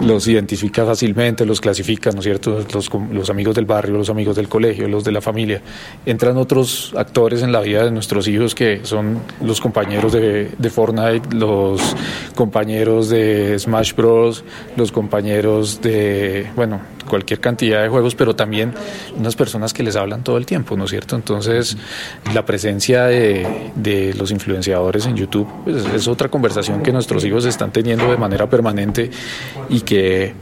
los 0.00 0.26
identifica 0.28 0.84
fácilmente, 0.84 1.46
los 1.46 1.60
clasifica, 1.60 2.10
¿no 2.10 2.18
es 2.18 2.24
cierto? 2.24 2.64
Los, 2.72 2.90
los, 3.12 3.30
amigos 3.30 3.54
del 3.54 3.64
barrio, 3.64 3.96
los 3.96 4.10
amigos 4.10 4.36
del 4.36 4.48
colegio, 4.48 4.88
los 4.88 5.04
de 5.04 5.12
la 5.12 5.20
familia. 5.20 5.62
Entran 6.04 6.36
otros 6.36 6.92
actores 6.96 7.42
en 7.42 7.52
la 7.52 7.60
vida 7.60 7.84
de 7.84 7.90
nuestros 7.90 8.26
hijos 8.28 8.54
que 8.54 8.80
son 8.84 9.20
los 9.42 9.60
compañeros 9.60 10.12
de, 10.12 10.50
de 10.56 10.70
Fortnite, 10.70 11.34
los 11.34 11.80
compañeros 12.34 13.08
de 13.08 13.58
Smash 13.58 13.94
Bros., 13.94 14.44
los 14.76 14.92
compañeros 14.92 15.80
de, 15.80 16.50
bueno, 16.56 16.80
cualquier 17.04 17.40
cantidad 17.40 17.82
de 17.82 17.88
juegos, 17.88 18.14
pero 18.14 18.34
también 18.36 18.72
unas 19.16 19.36
personas 19.36 19.72
que 19.72 19.82
les 19.82 19.96
hablan 19.96 20.22
todo 20.24 20.36
el 20.36 20.46
tiempo, 20.46 20.76
¿no 20.76 20.84
es 20.84 20.90
cierto? 20.90 21.16
Entonces, 21.16 21.76
la 22.32 22.44
presencia 22.44 23.04
de, 23.04 23.70
de 23.74 24.14
los 24.14 24.30
influenciadores 24.30 25.06
en 25.06 25.16
YouTube 25.16 25.48
pues, 25.64 25.84
es 25.86 26.08
otra 26.08 26.28
conversación 26.28 26.82
que 26.82 26.92
nuestros 26.92 27.24
hijos 27.24 27.44
están 27.44 27.72
teniendo 27.72 28.10
de 28.10 28.16
manera 28.16 28.48
permanente 28.48 29.10
y 29.68 29.80
que 29.80 30.34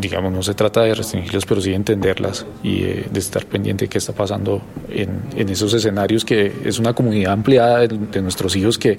digamos, 0.00 0.32
no 0.32 0.42
se 0.42 0.54
trata 0.54 0.82
de 0.82 0.94
restringirlos, 0.94 1.46
pero 1.46 1.60
sí 1.60 1.70
de 1.70 1.76
entenderlas 1.76 2.46
y 2.62 2.80
de, 2.80 3.08
estar 3.14 3.46
pendiente 3.46 3.84
de 3.84 3.88
qué 3.88 3.98
está 3.98 4.12
pasando 4.12 4.62
en, 4.88 5.48
esos 5.48 5.72
escenarios, 5.74 6.24
que 6.24 6.52
es 6.64 6.78
una 6.78 6.94
comunidad 6.94 7.32
ampliada 7.32 7.86
de, 7.86 8.22
nuestros 8.22 8.56
hijos 8.56 8.78
que 8.78 8.98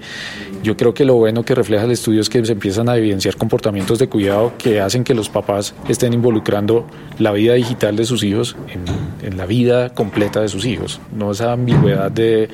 yo 0.63 0.77
creo 0.77 0.93
que 0.93 1.05
lo 1.05 1.15
bueno 1.15 1.43
que 1.43 1.55
refleja 1.55 1.85
el 1.85 1.91
estudio 1.91 2.21
es 2.21 2.29
que 2.29 2.45
se 2.45 2.51
empiezan 2.51 2.89
a 2.89 2.97
evidenciar 2.97 3.35
comportamientos 3.35 3.99
de 3.99 4.07
cuidado 4.07 4.53
que 4.57 4.79
hacen 4.81 5.03
que 5.03 5.13
los 5.13 5.29
papás 5.29 5.73
estén 5.89 6.13
involucrando 6.13 6.85
la 7.19 7.31
vida 7.31 7.53
digital 7.53 7.95
de 7.95 8.05
sus 8.05 8.23
hijos 8.23 8.55
en, 8.69 8.83
en 9.27 9.37
la 9.37 9.45
vida 9.45 9.89
completa 9.89 10.41
de 10.41 10.47
sus 10.47 10.65
hijos. 10.65 10.99
No 11.15 11.31
esa 11.31 11.51
ambigüedad 11.51 12.11
de, 12.11 12.49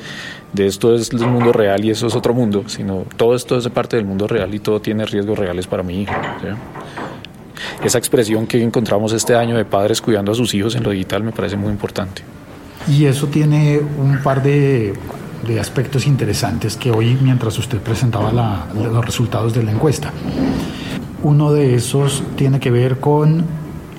de 0.54 0.68
esto 0.68 0.96
es 0.96 1.12
el 1.12 1.28
mundo 1.28 1.54
real 1.54 1.84
y 1.86 1.92
eso 1.92 2.08
es 2.08 2.16
otro 2.16 2.34
mundo, 2.34 2.64
sino 2.68 3.06
todo 3.18 3.36
esto 3.36 3.58
es 3.58 3.68
parte 3.70 3.96
del 3.96 4.06
mundo 4.06 4.28
real 4.28 4.54
y 4.54 4.60
todo 4.60 4.82
tiene 4.82 5.06
riesgos 5.06 5.38
reales 5.38 5.68
para 5.68 5.84
mi 5.84 6.02
hijo. 6.02 6.14
Esa 7.84 7.98
expresión 7.98 8.48
que 8.48 8.62
encontramos 8.62 9.14
este 9.14 9.36
año 9.36 9.58
de 9.58 9.66
padres 9.66 10.02
cuidando 10.02 10.32
a 10.32 10.36
sus 10.36 10.54
hijos 10.54 10.76
en 10.76 10.84
lo 10.84 10.92
digital 10.92 11.24
me 11.24 11.32
parece 11.32 11.58
muy 11.58 11.72
importante. 11.72 12.22
Y 12.88 13.06
eso 13.06 13.28
tiene 13.28 13.80
un 13.80 14.20
par 14.24 14.42
de, 14.42 14.94
de 15.48 15.60
aspectos 15.60 16.08
interesantes 16.08 16.76
que 16.78 16.92
hoy, 16.92 17.18
mientras 17.22 17.58
usted 17.58 17.80
presentaba 17.80 18.32
la, 18.32 18.68
los 18.74 19.06
resultados 19.06 19.54
de 19.54 19.64
la 19.64 19.72
encuesta, 19.72 20.12
uno 21.24 21.52
de 21.52 21.76
esos 21.76 22.24
tiene 22.36 22.60
que 22.60 22.72
ver 22.72 23.00
con 23.00 23.46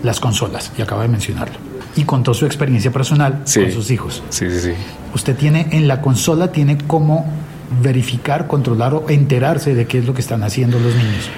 las 0.03 0.19
consolas, 0.19 0.73
y 0.77 0.83
acaba 0.83 1.03
de 1.03 1.09
mencionarlo. 1.09 1.55
Y 1.95 2.05
contó 2.05 2.35
su 2.35 2.47
experiencia 2.47 2.91
personal 2.91 3.43
con 3.45 3.71
sus 3.71 3.91
hijos. 3.91 4.23
Sí, 4.31 4.51
sí, 4.51 4.61
sí. 4.61 4.73
Usted 5.15 5.37
tiene 5.37 5.69
en 5.71 5.87
la 5.87 6.01
consola, 6.01 6.51
tiene 6.51 6.79
cómo 6.87 7.27
verificar, 7.83 8.47
controlar 8.47 8.95
o 8.95 9.09
enterarse 9.09 9.75
de 9.75 9.87
qué 9.87 9.99
es 9.99 10.07
lo 10.07 10.15
que 10.15 10.21
están 10.21 10.43
haciendo 10.43 10.79
los 10.79 10.95
niños. 10.95 11.31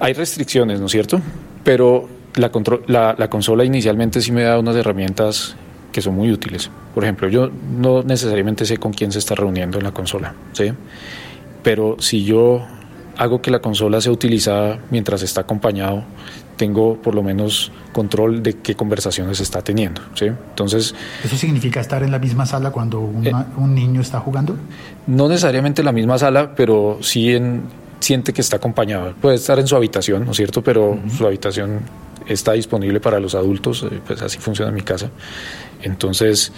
Hay 0.00 0.14
restricciones, 0.14 0.80
¿no 0.80 0.86
es 0.86 0.92
cierto? 0.92 1.20
Pero 1.64 2.08
la, 2.34 2.50
la, 2.86 3.14
la 3.18 3.30
consola 3.30 3.64
inicialmente 3.64 4.20
sí 4.20 4.32
me 4.32 4.42
da 4.42 4.58
unas 4.58 4.76
herramientas 4.76 5.56
que 5.92 6.00
son 6.00 6.14
muy 6.14 6.30
útiles. 6.30 6.70
Por 6.94 7.04
ejemplo, 7.04 7.28
yo 7.28 7.50
no 7.50 8.02
necesariamente 8.02 8.64
sé 8.64 8.78
con 8.78 8.92
quién 8.92 9.12
se 9.12 9.18
está 9.18 9.34
reuniendo 9.34 9.78
en 9.78 9.84
la 9.84 9.92
consola, 9.92 10.34
¿sí? 10.52 10.72
Pero 11.62 11.96
si 11.98 12.24
yo 12.24 12.64
hago 13.16 13.42
que 13.42 13.50
la 13.50 13.58
consola 13.58 14.00
sea 14.00 14.12
utilizada 14.12 14.78
mientras 14.90 15.22
está 15.22 15.42
acompañado, 15.42 16.04
tengo 16.56 16.96
por 16.96 17.14
lo 17.14 17.22
menos 17.22 17.72
control 17.92 18.42
de 18.42 18.54
qué 18.58 18.74
conversaciones 18.74 19.38
se 19.38 19.42
está 19.42 19.62
teniendo. 19.62 20.00
¿sí? 20.14 20.26
Entonces, 20.26 20.94
¿Eso 21.24 21.36
significa 21.36 21.80
estar 21.80 22.02
en 22.02 22.10
la 22.10 22.18
misma 22.18 22.46
sala 22.46 22.70
cuando 22.70 23.10
eh, 23.22 23.32
un 23.56 23.74
niño 23.74 24.00
está 24.00 24.20
jugando? 24.20 24.56
No 25.06 25.28
necesariamente 25.28 25.82
en 25.82 25.86
la 25.86 25.92
misma 25.92 26.18
sala, 26.18 26.54
pero 26.54 26.98
sí 27.02 27.34
en, 27.34 27.62
siente 28.00 28.32
que 28.32 28.40
está 28.40 28.56
acompañado. 28.56 29.14
Puede 29.20 29.36
estar 29.36 29.58
en 29.58 29.66
su 29.66 29.76
habitación, 29.76 30.24
¿no 30.24 30.32
es 30.32 30.36
cierto? 30.36 30.62
Pero 30.62 30.98
su 31.16 31.26
habitación 31.26 31.80
está 32.26 32.52
disponible 32.52 33.00
para 33.00 33.20
los 33.20 33.34
adultos, 33.34 33.84
eh, 33.90 34.00
pues 34.06 34.22
así 34.22 34.38
funciona 34.38 34.70
en 34.70 34.74
mi 34.74 34.82
casa. 34.82 35.10
Entonces, 35.82 36.52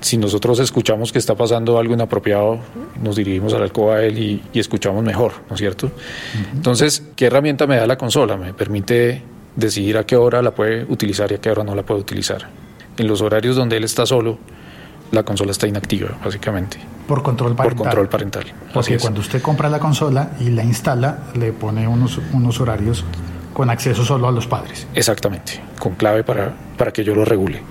si 0.00 0.16
nosotros 0.18 0.58
escuchamos 0.58 1.12
que 1.12 1.18
está 1.18 1.34
pasando 1.34 1.78
algo 1.78 1.94
inapropiado, 1.94 2.58
nos 3.02 3.16
dirigimos 3.16 3.54
al 3.54 3.62
alcoba 3.62 3.96
a 3.96 4.04
él 4.04 4.18
y, 4.18 4.42
escuchamos 4.58 5.02
mejor, 5.02 5.32
¿no 5.48 5.54
es 5.54 5.60
cierto? 5.60 5.90
Entonces, 6.52 7.02
¿qué 7.16 7.26
herramienta 7.26 7.66
me 7.66 7.76
da 7.76 7.86
la 7.86 7.98
consola? 7.98 8.36
Me 8.36 8.54
permite 8.54 9.22
decidir 9.54 9.96
a 9.96 10.04
qué 10.04 10.16
hora 10.16 10.42
la 10.42 10.54
puede 10.54 10.84
utilizar 10.84 11.32
y 11.32 11.36
a 11.36 11.38
qué 11.38 11.50
hora 11.50 11.64
no 11.64 11.74
la 11.74 11.82
puede 11.82 12.00
utilizar. 12.00 12.48
En 12.96 13.06
los 13.06 13.20
horarios 13.20 13.56
donde 13.56 13.76
él 13.76 13.84
está 13.84 14.06
solo, 14.06 14.38
la 15.12 15.22
consola 15.22 15.52
está 15.52 15.66
inactiva, 15.66 16.18
básicamente. 16.24 16.78
Por 17.06 17.22
control 17.22 17.54
parental. 17.54 17.76
Por 17.76 17.86
control 17.86 18.08
parental. 18.08 18.44
Porque 18.72 18.98
cuando 18.98 19.20
usted 19.20 19.40
compra 19.40 19.68
la 19.68 19.78
consola 19.78 20.32
y 20.40 20.50
la 20.50 20.64
instala, 20.64 21.18
le 21.34 21.52
pone 21.52 21.86
unos, 21.86 22.20
unos 22.32 22.60
horarios 22.60 23.04
con 23.56 23.70
acceso 23.70 24.04
solo 24.04 24.28
a 24.28 24.32
los 24.32 24.46
padres. 24.46 24.86
Exactamente, 24.94 25.62
con 25.78 25.94
clave 25.94 26.22
para, 26.24 26.54
para 26.76 26.92
que 26.92 27.02
yo 27.02 27.14
lo 27.14 27.24
regule. 27.24 27.62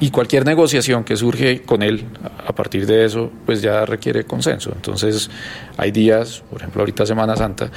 Y 0.00 0.10
cualquier 0.10 0.46
negociación 0.46 1.04
que 1.04 1.14
surge 1.14 1.60
con 1.60 1.82
él 1.82 2.06
a 2.46 2.54
partir 2.54 2.86
de 2.86 3.04
eso, 3.04 3.30
pues 3.44 3.60
ya 3.60 3.84
requiere 3.84 4.24
consenso. 4.24 4.72
Entonces, 4.74 5.28
hay 5.76 5.90
días, 5.90 6.42
por 6.48 6.60
ejemplo, 6.60 6.80
ahorita 6.80 7.04
Semana 7.04 7.36
Santa, 7.36 7.70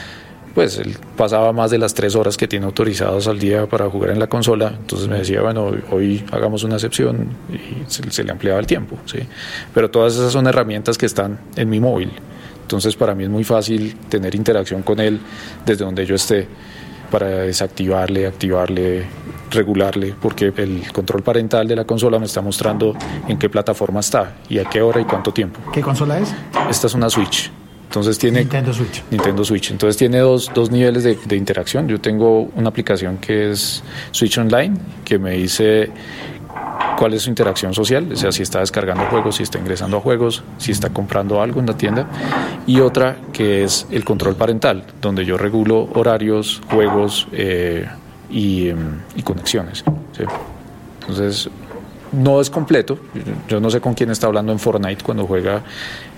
pues 0.60 0.78
él 0.78 0.98
pasaba 1.16 1.54
más 1.54 1.72
de 1.72 1.78
las 1.78 1.94
tres 1.94 2.18
horas 2.18 2.36
que 2.36 2.46
tiene 2.46 2.66
autorizados 2.66 3.30
al 3.30 3.40
día 3.40 3.66
para 3.66 3.90
jugar 3.90 4.10
en 4.10 4.20
la 4.20 4.28
consola, 4.28 4.74
entonces 4.78 5.08
me 5.08 5.20
decía, 5.20 5.42
bueno, 5.42 5.72
hoy 5.90 6.22
hagamos 6.34 6.66
una 6.66 6.76
excepción 6.76 7.30
y 7.50 7.90
se, 7.90 8.12
se 8.12 8.26
le 8.26 8.32
ampliaba 8.34 8.60
el 8.60 8.68
tiempo, 8.68 8.98
¿sí? 9.06 9.20
Pero 9.74 9.90
todas 9.90 10.16
esas 10.16 10.34
son 10.34 10.48
herramientas 10.48 10.98
que 10.98 11.06
están 11.06 11.40
en 11.56 11.70
mi 11.70 11.80
móvil, 11.80 12.12
entonces 12.62 12.98
para 12.98 13.16
mí 13.16 13.24
es 13.24 13.30
muy 13.30 13.46
fácil 13.46 13.96
tener 14.10 14.36
interacción 14.36 14.82
con 14.82 15.00
él 15.00 15.22
desde 15.66 15.86
donde 15.86 16.06
yo 16.06 16.16
esté 16.16 16.50
para 17.10 17.28
desactivarle, 17.28 18.28
activarle, 18.28 19.06
regularle, 19.52 20.14
porque 20.22 20.52
el 20.58 20.92
control 20.92 21.24
parental 21.24 21.70
de 21.70 21.78
la 21.78 21.86
consola 21.86 22.20
me 22.20 22.26
está 22.26 22.42
mostrando 22.42 22.98
en 23.30 23.40
qué 23.40 23.48
plataforma 23.48 24.02
está 24.02 24.36
y 24.50 24.60
a 24.60 24.66
qué 24.66 24.82
hora 24.82 25.00
y 25.00 25.06
cuánto 25.06 25.32
tiempo. 25.32 25.62
¿Qué 25.72 25.80
consola 25.80 26.20
es? 26.20 26.36
Esta 26.70 26.88
es 26.88 26.94
una 26.96 27.10
Switch. 27.10 27.50
Entonces 27.90 28.20
tiene 28.20 28.42
Nintendo 28.42 28.72
Switch. 28.72 29.04
Nintendo 29.10 29.44
Switch. 29.44 29.72
Entonces 29.72 29.98
tiene 29.98 30.20
dos, 30.20 30.52
dos 30.54 30.70
niveles 30.70 31.04
de, 31.04 31.18
de, 31.26 31.36
interacción. 31.36 31.88
Yo 31.88 32.00
tengo 32.00 32.44
una 32.56 32.70
aplicación 32.70 33.18
que 33.18 33.50
es 33.50 33.84
Switch 34.12 34.38
Online, 34.38 34.78
que 35.04 35.18
me 35.18 35.32
dice 35.32 35.90
cuál 37.00 37.14
es 37.14 37.24
su 37.24 37.30
interacción 37.30 37.74
social, 37.74 38.08
o 38.12 38.16
sea, 38.16 38.32
si 38.32 38.44
está 38.44 38.60
descargando 38.60 39.06
juegos, 39.06 39.38
si 39.38 39.44
está 39.44 39.58
ingresando 39.58 39.98
a 39.98 40.02
juegos, 40.02 40.44
si 40.58 40.72
está 40.72 40.90
comprando 40.90 41.42
algo 41.42 41.60
en 41.60 41.66
la 41.66 41.78
tienda, 41.78 42.08
y 42.68 42.80
otra 42.80 43.18
que 43.32 43.64
es 43.64 43.88
el 43.90 44.04
control 44.04 44.36
parental, 44.36 44.84
donde 45.02 45.26
yo 45.26 45.38
regulo 45.38 45.90
horarios, 45.94 46.62
juegos 46.70 47.28
eh, 47.32 47.88
y, 48.30 48.70
em, 48.70 49.00
y, 49.16 49.24
conexiones. 49.24 49.84
¿sí? 50.16 50.24
Entonces, 51.02 51.50
no 52.12 52.42
es 52.42 52.50
completo, 52.50 53.00
yo 53.48 53.60
no 53.60 53.70
sé 53.70 53.80
con 53.80 53.94
quién 53.94 54.10
está 54.10 54.28
hablando 54.28 54.52
en 54.52 54.60
Fortnite 54.60 55.04
cuando 55.04 55.26
juega 55.26 55.64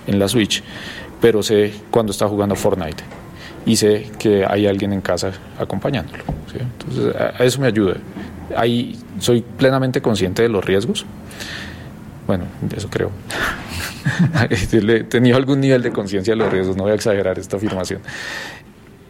en 0.06 0.18
la 0.18 0.26
Switch, 0.28 0.62
pero 1.22 1.42
sé 1.42 1.72
cuando 1.90 2.12
está 2.12 2.28
jugando 2.28 2.54
Fortnite 2.54 3.02
y 3.64 3.76
sé 3.76 4.10
que 4.18 4.44
hay 4.44 4.66
alguien 4.66 4.92
en 4.92 5.00
casa 5.00 5.32
acompañándolo. 5.58 6.24
Entonces, 6.52 7.16
a 7.16 7.42
eso 7.42 7.60
me 7.60 7.68
ayuda 7.68 7.96
ahí 8.56 8.98
soy 9.18 9.42
plenamente 9.42 10.00
consciente 10.00 10.42
de 10.42 10.48
los 10.48 10.64
riesgos. 10.64 11.04
Bueno, 12.26 12.44
eso 12.74 12.88
creo. 12.88 13.10
He 14.50 15.04
tenido 15.04 15.36
algún 15.36 15.60
nivel 15.60 15.82
de 15.82 15.92
conciencia 15.92 16.32
de 16.32 16.36
los 16.36 16.52
riesgos, 16.52 16.76
no 16.76 16.84
voy 16.84 16.92
a 16.92 16.94
exagerar 16.94 17.38
esta 17.38 17.56
afirmación. 17.56 18.00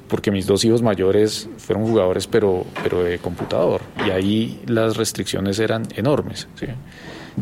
Porque 0.09 0.31
mis 0.31 0.47
dos 0.47 0.65
hijos 0.65 0.83
mayores 0.83 1.49
fueron 1.57 1.87
jugadores, 1.87 2.27
pero, 2.27 2.67
pero 2.83 3.03
de 3.03 3.19
computador. 3.19 3.81
Y 4.07 4.11
ahí 4.11 4.61
las 4.67 4.97
restricciones 4.97 5.59
eran 5.59 5.89
enormes. 5.97 6.49
¿sí? 6.57 6.67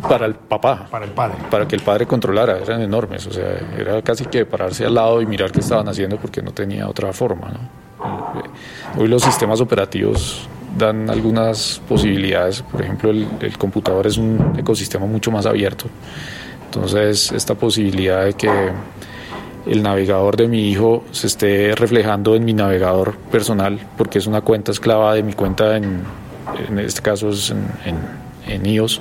Para 0.08 0.26
el 0.26 0.34
papá. 0.34 0.86
Para 0.90 1.04
el 1.04 1.10
padre. 1.10 1.36
Para 1.50 1.66
que 1.66 1.76
el 1.76 1.82
padre 1.82 2.06
controlara, 2.06 2.58
eran 2.58 2.80
enormes. 2.82 3.26
O 3.26 3.32
sea, 3.32 3.58
era 3.76 4.00
casi 4.02 4.26
que 4.26 4.46
pararse 4.46 4.86
al 4.86 4.94
lado 4.94 5.20
y 5.20 5.26
mirar 5.26 5.50
qué 5.50 5.60
estaban 5.60 5.88
haciendo 5.88 6.16
porque 6.16 6.42
no 6.42 6.52
tenía 6.52 6.88
otra 6.88 7.12
forma. 7.12 7.48
¿no? 7.48 9.00
Hoy 9.00 9.08
los 9.08 9.22
sistemas 9.22 9.60
operativos 9.60 10.48
dan 10.78 11.10
algunas 11.10 11.80
posibilidades. 11.88 12.62
Por 12.62 12.82
ejemplo, 12.82 13.10
el, 13.10 13.26
el, 13.40 13.58
computador 13.58 14.06
es 14.06 14.16
un 14.16 14.54
ecosistema 14.56 15.06
mucho 15.06 15.30
más 15.30 15.46
abierto. 15.46 15.86
Entonces, 16.66 17.32
esta 17.32 17.54
posibilidad 17.56 18.24
de 18.24 18.34
que 18.34 18.70
el 19.66 19.82
navegador 19.82 20.36
de 20.36 20.48
mi 20.48 20.70
hijo 20.70 21.04
se 21.10 21.26
esté 21.26 21.74
reflejando 21.74 22.34
en 22.34 22.44
mi 22.44 22.52
navegador 22.52 23.16
personal, 23.30 23.78
porque 23.96 24.18
es 24.18 24.26
una 24.26 24.40
cuenta 24.40 24.72
esclava 24.72 25.14
de 25.14 25.22
mi 25.22 25.32
cuenta, 25.32 25.76
en, 25.76 26.02
en 26.68 26.78
este 26.78 27.02
caso 27.02 27.30
es 27.30 27.50
en, 27.50 27.66
en, 27.84 27.96
en 28.46 28.66
iOS, 28.66 29.00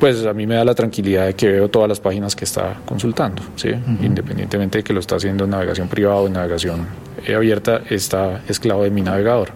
pues 0.00 0.26
a 0.26 0.32
mí 0.32 0.46
me 0.48 0.56
da 0.56 0.64
la 0.64 0.74
tranquilidad 0.74 1.26
de 1.26 1.34
que 1.34 1.48
veo 1.48 1.68
todas 1.68 1.88
las 1.88 2.00
páginas 2.00 2.34
que 2.34 2.44
está 2.44 2.80
consultando, 2.84 3.42
¿sí? 3.54 3.68
Uh 3.68 3.72
-huh. 3.72 4.04
independientemente 4.04 4.78
de 4.78 4.84
que 4.84 4.92
lo 4.92 4.98
está 4.98 5.14
haciendo 5.16 5.44
en 5.44 5.50
navegación 5.50 5.86
privada 5.86 6.16
o 6.16 6.26
en 6.26 6.32
navegación 6.32 6.86
abierta, 7.32 7.82
está 7.88 8.40
esclavo 8.48 8.82
de 8.82 8.90
mi 8.90 9.00
navegador. 9.02 9.50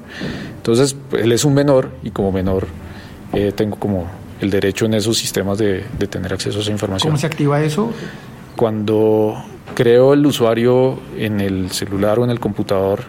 Entonces, 0.57 0.97
él 1.13 1.33
es 1.33 1.45
un 1.45 1.55
menor 1.55 1.91
y 2.05 2.11
como 2.11 2.31
menor 2.31 2.69
eh, 3.33 3.53
tengo 3.57 3.77
como 3.77 4.07
el 4.41 4.51
derecho 4.51 4.87
en 4.87 4.95
esos 4.95 5.19
sistemas 5.19 5.59
de, 5.59 5.85
de, 5.99 6.07
tener 6.07 6.33
acceso 6.33 6.59
a 6.59 6.63
esa 6.63 6.71
información. 6.71 7.11
¿Cómo 7.11 7.19
se 7.19 7.27
activa 7.27 7.63
eso? 7.63 7.93
Cuando 8.55 9.35
creo 9.75 10.15
el 10.15 10.25
usuario 10.25 10.99
en 11.19 11.41
el 11.41 11.71
celular 11.71 12.19
o 12.19 12.25
en 12.25 12.31
el 12.31 12.39
computador, 12.39 13.01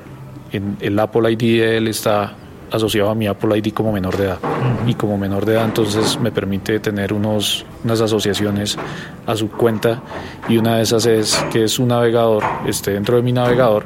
en 0.51 0.77
el 0.79 0.97
Apple 0.97 1.31
ID 1.31 1.61
de 1.61 1.77
él 1.77 1.87
está 1.87 2.33
asociado 2.71 3.09
a 3.09 3.15
mi 3.15 3.27
Apple 3.27 3.57
ID 3.57 3.73
como 3.73 3.91
menor 3.91 4.17
de 4.17 4.25
edad. 4.25 4.39
Y 4.85 4.93
como 4.93 5.17
menor 5.17 5.45
de 5.45 5.53
edad 5.53 5.65
entonces 5.65 6.19
me 6.19 6.31
permite 6.31 6.79
tener 6.79 7.13
unos, 7.13 7.65
unas 7.83 8.01
asociaciones 8.01 8.77
a 9.25 9.35
su 9.35 9.49
cuenta. 9.49 10.01
Y 10.47 10.57
una 10.57 10.77
de 10.77 10.83
esas 10.83 11.05
es 11.05 11.37
que 11.51 11.67
su 11.67 11.85
navegador 11.85 12.43
esté 12.65 12.91
dentro 12.91 13.17
de 13.17 13.23
mi 13.23 13.31
navegador 13.31 13.85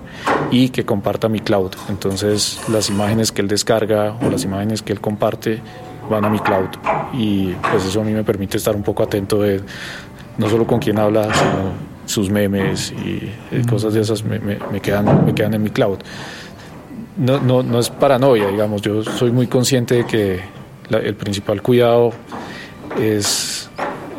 y 0.52 0.70
que 0.70 0.86
comparta 0.86 1.30
mi 1.30 1.40
cloud. 1.40 1.72
Entonces 1.90 2.60
las 2.70 2.90
imágenes 2.90 3.32
que 3.32 3.42
él 3.42 3.48
descarga 3.48 4.16
o 4.22 4.30
las 4.30 4.44
imágenes 4.44 4.82
que 4.82 4.94
él 4.94 5.02
comparte 5.02 5.62
van 6.10 6.26
a 6.26 6.30
mi 6.30 6.40
cloud. 6.40 6.70
Y 7.14 7.54
pues 7.72 7.86
eso 7.86 8.02
a 8.02 8.04
mí 8.04 8.12
me 8.12 8.24
permite 8.24 8.58
estar 8.58 8.76
un 8.76 8.84
poco 8.84 9.04
atento 9.04 9.42
de 9.42 9.62
no 10.38 10.50
solo 10.50 10.66
con 10.66 10.80
quién 10.80 10.98
habla, 10.98 11.34
sino 11.34 11.92
sus 12.06 12.30
memes 12.30 12.92
y, 12.92 13.32
y 13.52 13.64
cosas 13.64 13.94
de 13.94 14.02
esas 14.02 14.24
me, 14.24 14.40
me, 14.40 14.58
me, 14.72 14.80
quedan, 14.82 15.26
me 15.26 15.34
quedan 15.34 15.54
en 15.54 15.64
mi 15.64 15.70
cloud 15.70 16.00
no, 17.22 17.40
no, 17.40 17.62
no 17.62 17.80
es 17.80 17.90
paranoia, 17.90 18.48
digamos, 18.48 18.82
yo 18.82 19.04
soy 19.04 19.32
muy 19.32 19.46
consciente 19.46 19.96
de 19.96 20.06
que 20.06 20.40
la, 20.90 20.98
el 20.98 21.16
principal 21.16 21.62
cuidado 21.62 22.12
es 23.00 23.70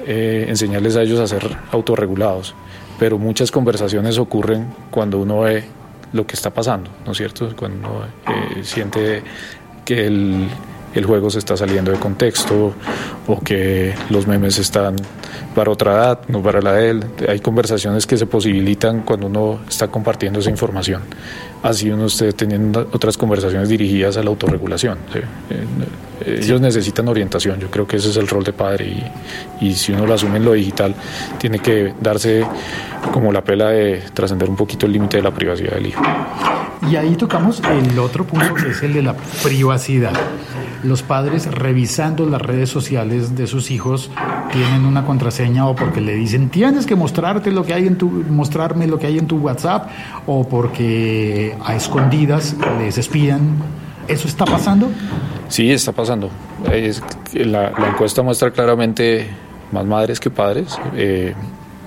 eh, 0.07 0.47
enseñarles 0.49 0.97
a 0.97 1.03
ellos 1.03 1.19
a 1.19 1.27
ser 1.27 1.57
autorregulados, 1.73 2.55
pero 3.01 3.19
muchas 3.19 3.51
conversaciones 3.51 4.19
ocurren 4.19 4.73
cuando 4.91 5.19
uno 5.19 5.41
ve 5.41 5.65
lo 6.13 6.27
que 6.27 6.35
está 6.35 6.51
pasando, 6.51 6.91
¿no 7.05 7.13
es 7.13 7.19
cierto? 7.19 7.53
Cuando 7.57 7.89
uno 7.89 8.05
eh, 8.29 8.63
siente 8.63 9.23
que 9.85 10.07
el, 10.07 10.47
el 10.95 11.05
juego 11.05 11.31
se 11.31 11.39
está 11.39 11.57
saliendo 11.57 11.91
de 11.91 11.99
contexto 11.99 12.75
o 13.27 13.41
que 13.41 13.95
los 14.11 14.27
memes 14.27 14.59
están 14.59 14.97
para 15.55 15.71
otra 15.71 15.93
edad, 15.93 16.21
no 16.29 16.43
para 16.43 16.61
la 16.61 16.73
de 16.73 16.91
él. 16.91 17.05
Hay 17.29 17.41
conversaciones 17.41 18.07
que 18.07 18.17
se 18.17 18.27
posibilitan 18.27 19.03
cuando 19.03 19.27
uno 19.27 19.61
está 19.69 19.89
compartiendo 19.89 20.41
esa 20.41 20.51
información. 20.51 21.03
Así 21.63 21.91
uno 21.91 22.07
esté 22.07 22.33
teniendo 22.33 22.89
otras 22.93 23.17
conversaciones 23.17 23.69
dirigidas 23.69 24.17
a 24.17 24.23
la 24.23 24.31
autorregulación. 24.31 24.99
Eh, 25.15 25.23
eh, 25.51 26.41
ellos 26.43 26.61
necesitan 26.61 27.09
orientación, 27.09 27.59
yo 27.61 27.71
creo 27.71 27.87
que 27.87 27.97
ese 27.97 28.11
es 28.11 28.17
el 28.17 28.29
rol 28.29 28.45
de 28.45 28.53
padre 28.53 28.87
y, 29.61 29.67
y 29.69 29.75
si 29.75 29.93
uno 29.93 30.07
lo 30.07 30.15
asume 30.15 30.39
en 30.39 30.45
lo 30.45 30.53
digital, 30.53 30.95
tiene 31.39 31.59
que 31.59 31.95
darse 32.01 32.45
como 33.13 33.33
la 33.33 33.43
pela 33.43 33.71
de 33.71 34.03
trascender 34.13 34.49
un 34.49 34.57
poquito 34.57 34.87
el 34.87 34.93
límite 34.93 35.19
de 35.19 35.23
la 35.23 35.31
privacidad 35.31 35.73
del 35.73 35.87
hijo. 35.87 36.03
Y 36.91 36.97
ahí 36.97 37.15
tocamos 37.15 37.63
el 37.71 37.99
otro 37.99 38.25
punto 38.25 38.55
que 38.55 38.71
es 38.71 38.83
el 38.83 38.93
de 38.93 39.03
la 39.03 39.15
privacidad. 39.43 40.13
Los 40.83 41.03
padres 41.03 41.51
revisando 41.51 42.27
las 42.27 42.43
redes 42.43 42.69
sociales 42.69 43.37
de 43.37 43.47
sus 43.47 43.71
hijos 43.71 44.11
tienen 44.53 44.85
una 44.85 45.05
contraseña 45.05 45.67
o 45.69 45.77
porque 45.77 46.01
le 46.01 46.15
dicen 46.15 46.49
tienes 46.49 46.87
que 46.87 46.97
mostrarte 46.97 47.51
lo 47.51 47.65
que 47.65 47.75
hay 47.75 47.87
en 47.87 47.97
tu 47.97 48.09
mostrarme 48.09 48.87
lo 48.87 48.99
que 48.99 49.07
hay 49.07 49.19
en 49.19 49.27
tu 49.27 49.39
WhatsApp 49.39 49.89
o 50.27 50.47
porque 50.49 51.57
a 51.65 51.77
escondidas 51.77 52.57
les 52.79 52.99
espían. 52.99 53.57
¿Eso 54.09 54.27
está 54.27 54.45
pasando? 54.45 54.89
Sí, 55.49 55.71
está 55.71 55.93
pasando. 55.93 56.31
la, 57.35 57.89
encuesta 57.89 58.23
muestra 58.23 58.51
claramente 58.51 59.29
más 59.71 59.87
madres 59.87 60.19
que 60.19 60.31
padres 60.31 60.79
eh, 60.95 61.35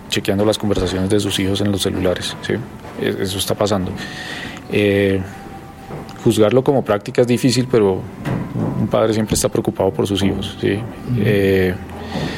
chequeando 0.10 0.46
las 0.46 0.58
conversaciones 0.58 1.10
de 1.10 1.20
sus 1.20 1.38
hijos 1.40 1.62
en 1.62 1.72
los 1.72 1.82
celulares. 1.82 2.36
¿sí? 2.42 2.54
Eso 3.02 3.38
está 3.38 3.56
pasando. 3.56 3.92
Eh, 4.72 5.22
juzgarlo 6.24 6.64
como 6.64 6.84
práctica 6.84 7.22
es 7.22 7.28
difícil, 7.28 7.68
pero 7.70 8.02
un 8.80 8.88
padre 8.88 9.14
siempre 9.14 9.36
está 9.36 9.50
preocupado 9.50 9.92
por 9.92 10.08
sus 10.08 10.24
hijos. 10.24 10.58
¿sí? 10.60 10.78
Eh, 11.20 11.74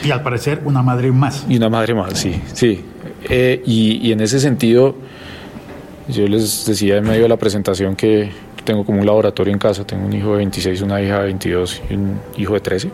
y 0.03 0.11
al 0.11 0.21
parecer 0.23 0.61
una 0.65 0.81
madre 0.81 1.11
más. 1.11 1.45
Y 1.47 1.57
una 1.57 1.69
madre 1.69 1.93
más, 1.93 2.17
sí. 2.17 2.41
sí. 2.53 2.83
Eh, 3.29 3.61
y, 3.65 4.11
en 4.11 4.21
ese 4.21 4.39
sentido, 4.39 4.95
yo 6.07 6.27
les 6.27 6.65
decía 6.65 6.97
en 6.97 7.03
medio 7.03 7.23
de 7.23 7.29
la 7.29 7.37
presentación 7.37 7.95
que 7.95 8.31
tengo 8.63 8.85
como 8.85 8.99
un 8.99 9.05
laboratorio 9.05 9.53
en 9.53 9.59
casa, 9.59 9.85
tengo 9.85 10.05
un 10.05 10.13
hijo 10.13 10.31
de 10.31 10.37
26, 10.37 10.81
una 10.81 11.01
hija 11.01 11.19
de 11.19 11.25
22 11.25 11.81
y 11.89 11.93
un 11.93 12.19
hijo 12.37 12.53
de 12.53 12.59
13 12.59 12.91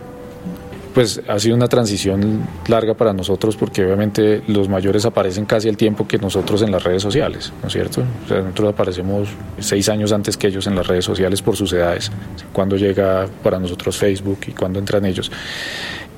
pues 0.93 1.21
ha 1.27 1.39
sido 1.39 1.55
una 1.55 1.67
transición 1.67 2.47
larga 2.67 2.93
para 2.93 3.13
nosotros 3.13 3.55
porque 3.55 3.83
obviamente 3.83 4.43
los 4.47 4.69
mayores 4.69 5.05
aparecen 5.05 5.45
casi 5.45 5.67
al 5.69 5.77
tiempo 5.77 6.07
que 6.07 6.17
nosotros 6.17 6.61
en 6.61 6.71
las 6.71 6.83
redes 6.83 7.01
sociales, 7.01 7.51
¿no 7.61 7.67
es 7.67 7.73
cierto? 7.73 8.03
O 8.29 8.33
nosotros 8.33 8.73
aparecemos 8.73 9.29
seis 9.59 9.89
años 9.89 10.11
antes 10.11 10.37
que 10.37 10.47
ellos 10.47 10.67
en 10.67 10.75
las 10.75 10.87
redes 10.87 11.05
sociales 11.05 11.41
por 11.41 11.55
sus 11.55 11.73
edades, 11.73 12.11
cuando 12.51 12.77
llega 12.77 13.27
para 13.41 13.59
nosotros 13.59 13.97
Facebook 13.97 14.39
y 14.47 14.51
cuando 14.51 14.79
entran 14.79 15.05
ellos. 15.05 15.31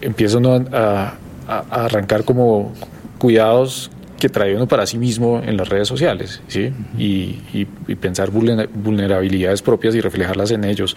Empiezan 0.01 0.46
a, 0.74 1.15
a 1.48 1.86
arrancar 1.86 2.25
como 2.25 2.74
cuidados 3.17 3.89
que 4.20 4.29
trae 4.29 4.55
uno 4.55 4.67
para 4.67 4.86
sí 4.86 4.98
mismo 4.98 5.41
en 5.44 5.58
las 5.58 5.70
redes 5.70 5.88
sociales, 5.88 6.41
¿sí? 6.48 6.72
Y, 6.98 7.41
y, 7.53 7.96
pensar 7.96 8.32
vulnerabilidades 8.32 9.62
propias 9.62 9.94
y 9.96 10.01
reflejarlas 10.01 10.51
en 10.51 10.63
ellos. 10.63 10.96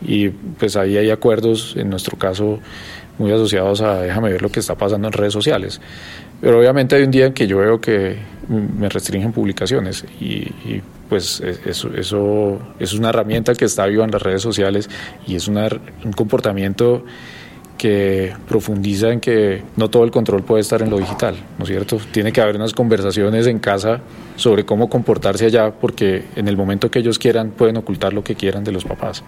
Y 0.00 0.28
pues 0.28 0.76
ahí 0.76 0.96
hay 0.96 1.10
acuerdos, 1.10 1.74
en 1.76 1.90
nuestro 1.90 2.16
caso, 2.18 2.60
muy 3.18 3.32
asociados 3.32 3.80
a 3.80 4.00
déjame 4.00 4.30
ver 4.30 4.42
lo 4.42 4.50
que 4.50 4.60
está 4.60 4.74
pasando 4.74 5.08
en 5.08 5.12
redes 5.12 5.32
sociales. 5.32 5.80
Pero 6.40 6.58
obviamente 6.58 6.96
hay 6.96 7.02
un 7.04 7.10
día 7.10 7.26
en 7.26 7.32
que 7.34 7.46
yo 7.46 7.58
veo 7.58 7.80
que 7.80 8.16
me 8.48 8.88
restringen 8.88 9.32
publicaciones 9.32 10.04
y, 10.20 10.82
pues 11.08 11.40
e, 11.40 11.56
eso, 11.66 11.94
eso, 11.94 12.58
es 12.78 12.92
una 12.94 13.10
herramienta 13.10 13.54
que 13.54 13.64
está 13.64 13.86
viva 13.86 14.04
en 14.04 14.10
las 14.10 14.22
redes 14.22 14.42
sociales 14.42 14.90
y 15.26 15.36
es 15.36 15.46
una, 15.46 15.68
un 16.04 16.12
comportamiento 16.12 17.04
que 17.82 18.32
profundiza 18.46 19.08
en 19.08 19.18
que 19.18 19.60
no 19.74 19.90
todo 19.90 20.04
el 20.04 20.12
control 20.12 20.44
puede 20.44 20.60
estar 20.60 20.82
en 20.82 20.90
lo 20.90 20.98
digital, 20.98 21.34
¿no 21.58 21.64
es 21.64 21.68
cierto? 21.68 21.98
Tiene 22.12 22.30
que 22.30 22.40
haber 22.40 22.54
unas 22.54 22.74
conversaciones 22.74 23.48
en 23.48 23.58
casa 23.58 23.98
sobre 24.36 24.64
cómo 24.64 24.88
comportarse 24.88 25.46
allá, 25.46 25.72
porque 25.72 26.26
en 26.36 26.46
el 26.46 26.56
momento 26.56 26.88
que 26.92 27.00
ellos 27.00 27.18
quieran 27.18 27.50
pueden 27.50 27.78
ocultar 27.78 28.12
lo 28.12 28.22
que 28.22 28.36
quieran 28.36 28.62
de 28.62 28.70
los 28.70 28.84
papás. 28.84 29.24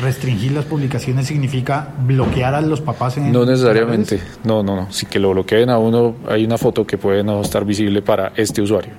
¿Restringir 0.00 0.52
las 0.52 0.66
publicaciones 0.66 1.26
significa 1.26 1.88
bloquear 2.06 2.54
a 2.54 2.60
los 2.60 2.80
papás 2.80 3.16
en 3.16 3.32
No 3.32 3.44
necesariamente, 3.44 4.20
no, 4.44 4.62
no, 4.62 4.76
no. 4.76 4.92
Si 4.92 5.06
que 5.06 5.18
lo 5.18 5.32
bloqueen 5.32 5.68
a 5.68 5.78
uno, 5.78 6.14
hay 6.28 6.44
una 6.44 6.58
foto 6.58 6.86
que 6.86 6.96
puede 6.96 7.24
no 7.24 7.40
estar 7.40 7.64
visible 7.64 8.02
para 8.02 8.30
este 8.36 8.62
usuario. 8.62 8.92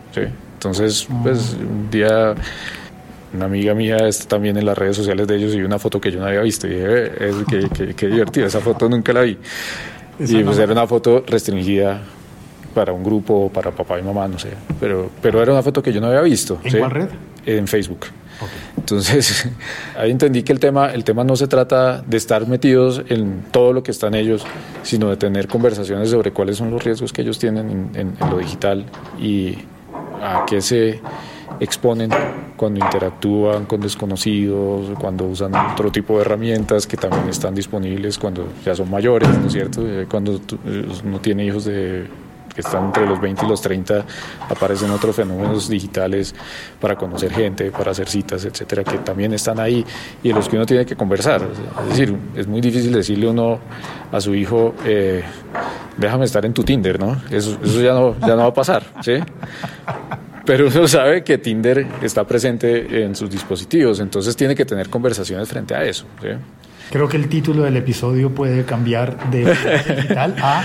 Entonces, 0.55 1.07
pues 1.23 1.55
un 1.57 1.89
día 1.89 2.35
una 3.33 3.45
amiga 3.45 3.73
mía 3.73 4.07
está 4.07 4.27
también 4.27 4.57
en 4.57 4.65
las 4.65 4.77
redes 4.77 4.97
sociales 4.97 5.27
de 5.27 5.35
ellos 5.35 5.55
y 5.55 5.61
una 5.61 5.79
foto 5.79 6.01
que 6.01 6.11
yo 6.11 6.19
no 6.19 6.25
había 6.25 6.41
visto 6.41 6.67
y 6.67 6.71
dije, 6.71 7.11
eh, 7.19 7.93
qué, 7.95 8.07
divertida, 8.07 8.47
esa 8.47 8.59
foto 8.59 8.89
nunca 8.89 9.13
la 9.13 9.21
vi. 9.21 9.37
y 10.19 10.43
pues 10.43 10.57
era 10.57 10.71
una 10.71 10.87
foto 10.87 11.23
restringida 11.25 12.01
para 12.73 12.93
un 12.93 13.03
grupo, 13.03 13.49
para 13.53 13.71
papá 13.71 13.99
y 13.99 14.03
mamá, 14.03 14.27
no 14.27 14.39
sé, 14.39 14.49
pero, 14.79 15.09
pero 15.21 15.41
era 15.41 15.51
una 15.51 15.63
foto 15.63 15.81
que 15.81 15.91
yo 15.91 16.01
no 16.01 16.07
había 16.07 16.21
visto. 16.21 16.59
¿En 16.63 16.79
cuál 16.79 16.91
red? 16.91 17.09
En 17.45 17.67
Facebook. 17.67 18.07
Entonces, 18.77 19.47
ahí 19.97 20.11
entendí 20.11 20.43
que 20.43 20.53
el 20.53 20.59
tema, 20.59 20.91
el 20.91 21.03
tema 21.03 21.23
no 21.23 21.35
se 21.35 21.47
trata 21.47 22.01
de 22.01 22.17
estar 22.17 22.47
metidos 22.47 23.03
en 23.09 23.43
todo 23.51 23.73
lo 23.73 23.83
que 23.83 23.91
están 23.91 24.15
ellos, 24.15 24.43
sino 24.83 25.09
de 25.09 25.17
tener 25.17 25.47
conversaciones 25.47 26.09
sobre 26.09 26.31
cuáles 26.31 26.57
son 26.57 26.71
los 26.71 26.83
riesgos 26.83 27.13
que 27.13 27.21
ellos 27.21 27.39
tienen 27.39 27.91
en, 27.93 28.15
en 28.19 28.29
lo 28.29 28.37
digital 28.37 28.85
y 29.19 29.57
a 30.21 30.45
qué 30.47 30.61
se 30.61 31.01
exponen 31.61 32.09
cuando 32.57 32.83
interactúan 32.83 33.65
con 33.65 33.79
desconocidos, 33.81 34.97
cuando 34.99 35.25
usan 35.25 35.53
otro 35.55 35.91
tipo 35.91 36.15
de 36.15 36.21
herramientas 36.21 36.87
que 36.87 36.97
también 36.97 37.29
están 37.29 37.53
disponibles 37.53 38.17
cuando 38.17 38.47
ya 38.65 38.73
son 38.73 38.89
mayores, 38.89 39.29
¿no 39.29 39.45
es 39.45 39.53
cierto? 39.53 39.87
Eh, 39.87 40.07
cuando 40.09 40.41
eh, 40.65 40.87
uno 41.05 41.19
tiene 41.19 41.45
hijos 41.45 41.65
de 41.65 42.07
que 42.53 42.61
están 42.61 42.85
entre 42.85 43.05
los 43.05 43.21
20 43.21 43.45
y 43.45 43.47
los 43.47 43.61
30, 43.61 44.05
aparecen 44.49 44.91
otros 44.91 45.15
fenómenos 45.15 45.69
digitales 45.69 46.35
para 46.79 46.97
conocer 46.97 47.31
gente, 47.31 47.71
para 47.71 47.91
hacer 47.91 48.09
citas, 48.09 48.43
etcétera, 48.43 48.83
que 48.83 48.97
también 48.97 49.31
están 49.33 49.59
ahí 49.59 49.85
y 50.21 50.29
en 50.31 50.35
los 50.35 50.49
que 50.49 50.57
uno 50.57 50.65
tiene 50.65 50.85
que 50.85 50.95
conversar. 50.95 51.43
Es 51.83 51.89
decir, 51.89 52.13
es 52.35 52.47
muy 52.47 52.59
difícil 52.59 52.91
decirle 52.91 53.29
uno 53.29 53.59
a 54.11 54.19
su 54.19 54.35
hijo, 54.35 54.73
eh, 54.83 55.23
déjame 55.95 56.25
estar 56.25 56.45
en 56.45 56.53
tu 56.53 56.63
Tinder, 56.63 56.99
¿no? 56.99 57.21
Eso, 57.29 57.57
ya 57.79 57.93
no 57.93 58.41
va 58.41 58.47
a 58.47 58.53
pasar, 58.53 58.83
¿sí? 59.01 59.13
Pero 60.45 60.67
uno 60.67 60.87
sabe 60.87 61.23
que 61.23 61.37
Tinder 61.37 61.85
está 62.01 62.25
presente 62.25 63.03
en 63.03 63.15
sus 63.15 63.29
dispositivos, 63.29 63.99
entonces 63.99 64.35
tiene 64.35 64.55
que 64.55 64.65
tener 64.65 64.89
conversaciones 64.89 65.47
frente 65.47 65.75
a 65.75 65.83
eso. 65.83 66.05
Creo 66.91 67.07
que 67.07 67.17
el 67.17 67.29
título 67.29 67.63
del 67.63 67.77
episodio 67.77 68.31
puede 68.31 68.65
cambiar 68.65 69.29
de 69.29 69.45
digital 69.95 70.35
a 70.41 70.63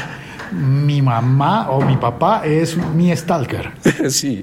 mi 0.53 1.03
mamá 1.03 1.71
o 1.71 1.81
mi 1.83 1.97
papá 1.97 2.43
es 2.45 2.77
mi 2.77 3.15
stalker. 3.15 3.71
Sí, 4.09 4.43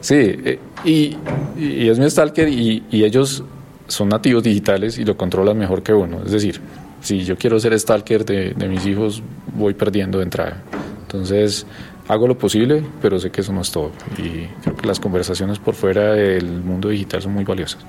sí, 0.00 0.14
eh, 0.16 0.58
y, 0.84 1.16
es 1.58 1.98
mi 1.98 2.08
stalker 2.08 2.48
y, 2.48 2.84
ellos 2.90 3.42
son 3.86 4.08
nativos 4.08 4.42
digitales 4.42 4.98
y 4.98 5.04
lo 5.04 5.16
controlan 5.16 5.58
mejor 5.58 5.82
que 5.82 5.92
uno. 5.92 6.22
Es 6.24 6.30
decir, 6.30 6.60
si 7.00 7.24
yo 7.24 7.36
quiero 7.36 7.58
ser 7.58 7.78
stalker 7.78 8.24
de, 8.24 8.54
de 8.54 8.68
mis 8.68 8.86
hijos, 8.86 9.22
voy 9.54 9.74
perdiendo 9.74 10.18
de 10.18 10.24
entrada. 10.24 10.62
Entonces, 11.02 11.66
hago 12.10 12.26
lo 12.26 12.36
posible, 12.36 12.82
pero 13.00 13.20
sé 13.20 13.30
que 13.30 13.40
eso 13.40 13.52
no 13.52 13.60
es 13.60 13.70
todo. 13.70 13.92
Y 14.18 14.46
creo 14.62 14.76
que 14.76 14.86
las 14.86 14.98
conversaciones 14.98 15.58
por 15.58 15.74
fuera 15.74 16.12
del 16.12 16.60
mundo 16.62 16.88
digital 16.88 17.22
son 17.22 17.34
muy 17.34 17.44
valiosas. 17.44 17.80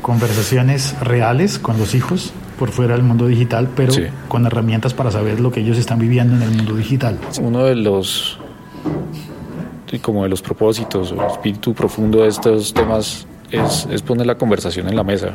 Conversaciones 0.00 0.98
reales 1.00 1.58
con 1.58 1.78
los 1.78 1.94
hijos 1.94 2.32
por 2.58 2.70
fuera 2.70 2.94
del 2.94 3.02
mundo 3.02 3.26
digital, 3.26 3.68
pero 3.76 3.92
con 4.28 4.46
herramientas 4.46 4.94
para 4.94 5.10
saber 5.10 5.40
lo 5.40 5.52
que 5.52 5.60
ellos 5.60 5.76
están 5.76 5.98
viviendo 5.98 6.36
en 6.36 6.42
el 6.42 6.50
mundo 6.50 6.74
digital. 6.74 7.18
Uno 7.42 7.64
de 7.64 7.76
los 7.76 8.38
como 9.98 10.22
de 10.22 10.28
los 10.28 10.40
propósitos 10.40 11.10
o 11.10 11.20
el 11.20 11.30
espíritu 11.30 11.74
profundo 11.74 12.22
de 12.22 12.28
estos 12.28 12.72
temas 12.72 13.26
es, 13.50 14.02
poner 14.02 14.26
la 14.26 14.36
conversación 14.36 14.88
en 14.88 14.96
la 14.96 15.04
mesa. 15.04 15.32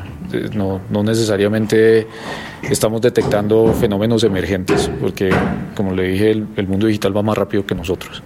No, 0.54 0.82
no, 0.90 1.04
necesariamente 1.04 2.08
estamos 2.64 3.02
detectando 3.02 3.74
fenómenos 3.74 4.24
emergentes, 4.24 4.90
porque 5.00 5.30
como 5.76 5.94
le 5.94 6.08
dije, 6.10 6.32
el, 6.32 6.68
mundo 6.68 6.88
digital 6.88 7.16
va 7.16 7.22
más 7.22 7.38
rápido 7.38 7.66
que 7.66 7.76
nosotros. 7.76 8.24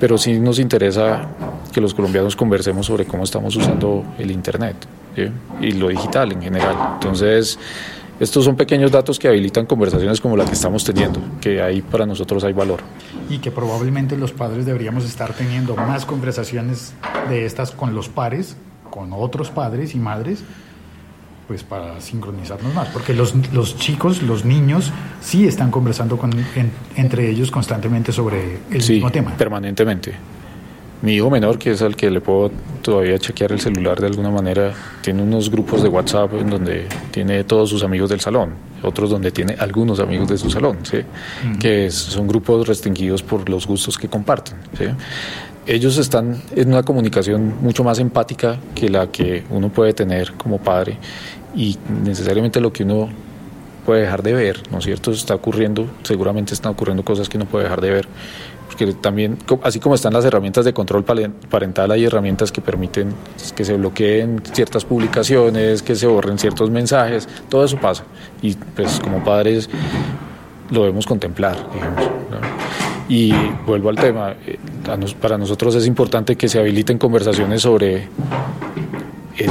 Pero 0.00 0.18
sí 0.18 0.38
nos 0.38 0.58
interesa 0.58 1.26
que 1.72 1.80
los 1.80 1.94
colombianos 1.94 2.36
conversemos 2.36 2.86
sobre 2.86 3.06
cómo 3.06 3.24
estamos 3.24 3.56
usando 3.56 4.04
el 4.18 4.30
Internet 4.30 4.76
y 5.60 5.72
lo 5.72 5.88
digital 5.88 6.32
en 6.32 6.42
general. 6.42 6.76
Entonces, 6.94 7.58
estos 8.20 8.44
son 8.44 8.56
pequeños 8.56 8.90
datos 8.90 9.18
que 9.18 9.28
habilitan 9.28 9.66
conversaciones 9.66 10.20
como 10.20 10.36
la 10.36 10.44
que 10.44 10.52
estamos 10.52 10.84
teniendo, 10.84 11.20
que 11.40 11.62
ahí 11.62 11.80
para 11.82 12.04
nosotros 12.04 12.44
hay 12.44 12.52
valor. 12.52 12.80
Y 13.30 13.38
que 13.38 13.50
probablemente 13.50 14.16
los 14.16 14.32
padres 14.32 14.66
deberíamos 14.66 15.04
estar 15.04 15.32
teniendo 15.32 15.76
más 15.76 16.04
conversaciones 16.04 16.92
de 17.28 17.46
estas 17.46 17.72
con 17.72 17.94
los 17.94 18.08
pares 18.08 18.56
con 18.96 19.12
otros 19.12 19.50
padres 19.50 19.94
y 19.94 19.98
madres, 19.98 20.42
pues 21.46 21.62
para 21.62 22.00
sincronizarnos 22.00 22.72
más, 22.72 22.88
porque 22.88 23.12
los, 23.12 23.34
los 23.52 23.76
chicos, 23.76 24.22
los 24.22 24.46
niños, 24.46 24.90
sí 25.20 25.46
están 25.46 25.70
conversando 25.70 26.16
con, 26.16 26.32
entre 26.96 27.28
ellos 27.28 27.50
constantemente 27.50 28.10
sobre 28.10 28.58
el 28.70 28.88
mismo 28.88 29.12
tema. 29.12 29.36
Permanentemente, 29.36 30.14
Mi 31.02 31.12
hijo 31.12 31.28
menor, 31.28 31.58
que 31.58 31.72
es 31.72 31.82
al 31.82 31.94
que 31.94 32.10
le 32.10 32.22
puedo 32.22 32.50
todavía 32.80 33.18
chequear 33.18 33.52
el 33.52 33.60
celular 33.60 34.00
de 34.00 34.06
alguna 34.06 34.30
manera, 34.30 34.72
tiene 35.02 35.22
unos 35.22 35.50
grupos 35.50 35.82
de 35.82 35.90
WhatsApp 35.90 36.32
en 36.32 36.48
donde 36.48 36.88
tiene 37.10 37.44
todos 37.44 37.68
sus 37.68 37.82
amigos 37.84 38.08
del 38.08 38.20
salón, 38.20 38.54
otros 38.82 39.10
donde 39.10 39.30
tiene 39.30 39.56
algunos 39.58 40.00
amigos 40.00 40.28
de 40.28 40.38
su 40.38 40.50
salón, 40.50 40.78
¿sí? 40.84 41.00
que 41.60 41.90
son 41.90 42.26
grupos 42.26 42.66
restringidos 42.66 43.22
por 43.22 43.46
los 43.50 43.66
gustos 43.66 43.98
que 43.98 44.08
comparten. 44.08 44.56
¿sí? 44.78 44.86
Ellos 45.66 45.98
están 45.98 46.40
en 46.54 46.68
una 46.68 46.84
comunicación 46.84 47.56
mucho 47.60 47.82
más 47.82 47.98
empática 47.98 48.56
que 48.74 48.88
la 48.88 49.08
que 49.08 49.44
uno 49.50 49.68
puede 49.68 49.92
tener 49.92 50.32
como 50.34 50.58
padre 50.58 50.96
y 51.56 51.76
necesariamente 52.04 52.60
lo 52.60 52.72
que 52.72 52.84
uno 52.84 53.08
puede 53.84 54.02
dejar 54.02 54.22
de 54.22 54.32
ver, 54.32 54.62
¿no 54.70 54.78
es 54.78 54.84
cierto? 54.84 55.10
Está 55.10 55.34
ocurriendo, 55.34 55.88
seguramente 56.04 56.54
están 56.54 56.72
ocurriendo 56.72 57.04
cosas 57.04 57.28
que 57.28 57.36
uno 57.36 57.46
puede 57.46 57.64
dejar 57.64 57.80
de 57.80 57.90
ver 57.90 58.08
porque 58.66 58.92
también, 58.94 59.38
así 59.62 59.80
como 59.80 59.94
están 59.94 60.12
las 60.12 60.24
herramientas 60.24 60.64
de 60.64 60.74
control 60.74 61.04
parental, 61.04 61.90
hay 61.90 62.04
herramientas 62.04 62.52
que 62.52 62.60
permiten 62.60 63.12
que 63.54 63.64
se 63.64 63.74
bloqueen 63.74 64.42
ciertas 64.52 64.84
publicaciones, 64.84 65.82
que 65.82 65.94
se 65.94 66.06
borren 66.06 66.38
ciertos 66.38 66.70
mensajes, 66.70 67.28
todo 67.48 67.64
eso 67.64 67.78
pasa. 67.78 68.04
Y 68.42 68.54
pues 68.54 69.00
como 69.00 69.22
padres 69.24 69.70
lo 70.70 70.80
debemos 70.82 71.06
contemplar, 71.06 71.56
digamos. 71.72 72.10
Y 73.08 73.32
vuelvo 73.66 73.90
al 73.90 73.96
tema, 73.96 74.34
eh, 74.46 74.58
para 75.20 75.38
nosotros 75.38 75.74
es 75.76 75.86
importante 75.86 76.36
que 76.36 76.48
se 76.48 76.58
habiliten 76.58 76.98
conversaciones 76.98 77.62
sobre 77.62 77.96
eh, 79.38 79.46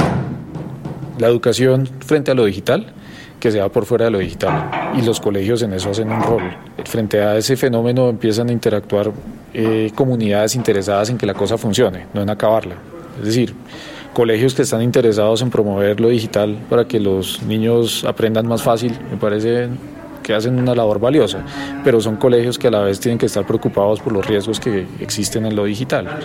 la 1.18 1.28
educación 1.28 1.88
frente 2.04 2.30
a 2.30 2.34
lo 2.34 2.44
digital 2.44 2.92
que 3.40 3.50
se 3.50 3.60
va 3.60 3.68
por 3.68 3.84
fuera 3.84 4.06
de 4.06 4.10
lo 4.10 4.18
digital. 4.18 4.92
Y 4.96 5.02
los 5.02 5.20
colegios 5.20 5.62
en 5.62 5.72
eso 5.72 5.90
hacen 5.90 6.10
un 6.10 6.22
rol. 6.22 6.42
Frente 6.84 7.20
a 7.22 7.36
ese 7.36 7.56
fenómeno 7.56 8.08
empiezan 8.08 8.48
a 8.48 8.52
interactuar 8.52 9.12
eh, 9.52 9.90
comunidades 9.94 10.54
interesadas 10.54 11.10
en 11.10 11.18
que 11.18 11.26
la 11.26 11.34
cosa 11.34 11.58
funcione, 11.58 12.06
no 12.14 12.22
en 12.22 12.30
acabarla. 12.30 12.76
Es 13.18 13.26
decir, 13.26 13.54
colegios 14.12 14.54
que 14.54 14.62
están 14.62 14.82
interesados 14.82 15.42
en 15.42 15.50
promover 15.50 16.00
lo 16.00 16.08
digital 16.08 16.56
para 16.68 16.86
que 16.86 17.00
los 17.00 17.42
niños 17.42 18.04
aprendan 18.04 18.46
más 18.46 18.62
fácil, 18.62 18.92
me 19.10 19.16
parece 19.16 19.68
que 20.26 20.34
hacen 20.34 20.58
una 20.58 20.74
labor 20.74 20.98
valiosa, 20.98 21.38
pero 21.84 22.00
son 22.00 22.16
colegios 22.16 22.58
que 22.58 22.66
a 22.66 22.70
la 22.72 22.80
vez 22.80 22.98
tienen 22.98 23.16
que 23.16 23.26
estar 23.26 23.46
preocupados 23.46 24.00
por 24.00 24.12
los 24.12 24.26
riesgos 24.26 24.58
que 24.58 24.84
existen 24.98 25.46
en 25.46 25.54
lo 25.54 25.64
digital. 25.64 26.18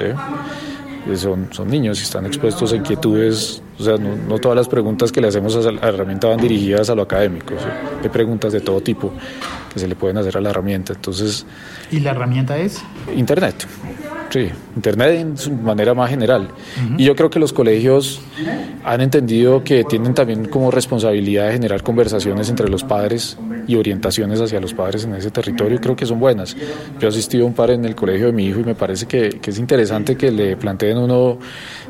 Son, 1.15 1.49
son 1.51 1.67
niños 1.67 1.99
y 1.99 2.03
están 2.03 2.25
expuestos 2.25 2.73
a 2.73 2.77
inquietudes 2.77 3.61
o 3.81 3.83
sea, 3.83 3.97
no, 3.97 4.37
todas 4.37 4.55
las 4.55 4.67
preguntas 4.67 5.11
que 5.11 5.19
le 5.21 5.27
hacemos 5.27 5.55
a 5.55 5.71
la 5.71 5.87
herramienta 5.87 6.27
van 6.27 6.39
dirigidas 6.39 6.91
a 6.91 6.95
lo 6.95 7.01
académico. 7.01 7.55
Hay 8.03 8.09
preguntas 8.09 8.53
de 8.53 8.61
todo 8.61 8.79
tipo 8.79 9.11
que 9.73 9.79
se 9.79 9.87
le 9.87 9.95
pueden 9.95 10.17
hacer 10.17 10.37
a 10.37 10.41
la 10.41 10.51
herramienta. 10.51 10.93
Entonces, 10.93 11.47
¿Y 11.89 11.99
la 11.99 12.11
herramienta 12.11 12.59
es? 12.59 12.83
Internet. 13.15 13.65
Sí, 14.29 14.49
Internet 14.75 15.19
en 15.19 15.35
su 15.35 15.51
manera 15.51 15.95
más 15.95 16.11
general. 16.11 16.49
Y 16.95 17.05
yo 17.05 17.15
creo 17.15 17.31
que 17.31 17.39
los 17.39 17.53
colegios 17.53 18.21
han 18.83 19.01
entendido 19.01 19.63
que 19.63 19.83
tienen 19.83 20.13
también 20.13 20.45
como 20.45 20.69
responsabilidad 20.69 21.47
de 21.47 21.53
generar 21.53 21.81
conversaciones 21.81 22.49
entre 22.49 22.69
los 22.69 22.83
padres 22.83 23.35
y 23.67 23.75
orientaciones 23.75 24.39
hacia 24.41 24.59
los 24.59 24.73
padres 24.73 25.05
en 25.05 25.15
ese 25.15 25.31
territorio. 25.31 25.79
Creo 25.79 25.95
que 25.95 26.05
son 26.05 26.19
buenas. 26.19 26.55
Yo 26.99 27.07
he 27.07 27.09
asistido 27.09 27.43
a 27.45 27.47
un 27.47 27.53
par 27.53 27.71
en 27.71 27.85
el 27.85 27.95
colegio 27.95 28.27
de 28.27 28.33
mi 28.33 28.45
hijo 28.45 28.59
y 28.59 28.63
me 28.63 28.75
parece 28.75 29.05
que, 29.05 29.39
es 29.45 29.59
interesante 29.59 30.15
que 30.15 30.31
le 30.31 30.55
planteen 30.57 30.97
uno 30.97 31.37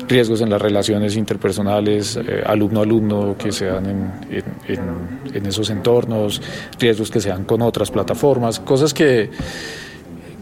riesgos 0.08 0.40
en 0.40 0.50
las 0.50 0.60
relaciones 0.60 1.16
interpersonales, 1.16 2.16
eh, 2.16 2.42
alumno-alumno, 2.44 3.36
que 3.38 3.52
se 3.52 3.66
dan 3.66 3.86
en, 3.86 4.12
en 5.32 5.46
esos 5.46 5.70
entornos, 5.70 6.42
riesgos 6.78 7.10
que 7.10 7.20
se 7.20 7.28
dan 7.28 7.44
con 7.44 7.62
otras 7.62 7.90
plataformas, 7.90 8.60
cosas 8.60 8.92
que 8.92 9.30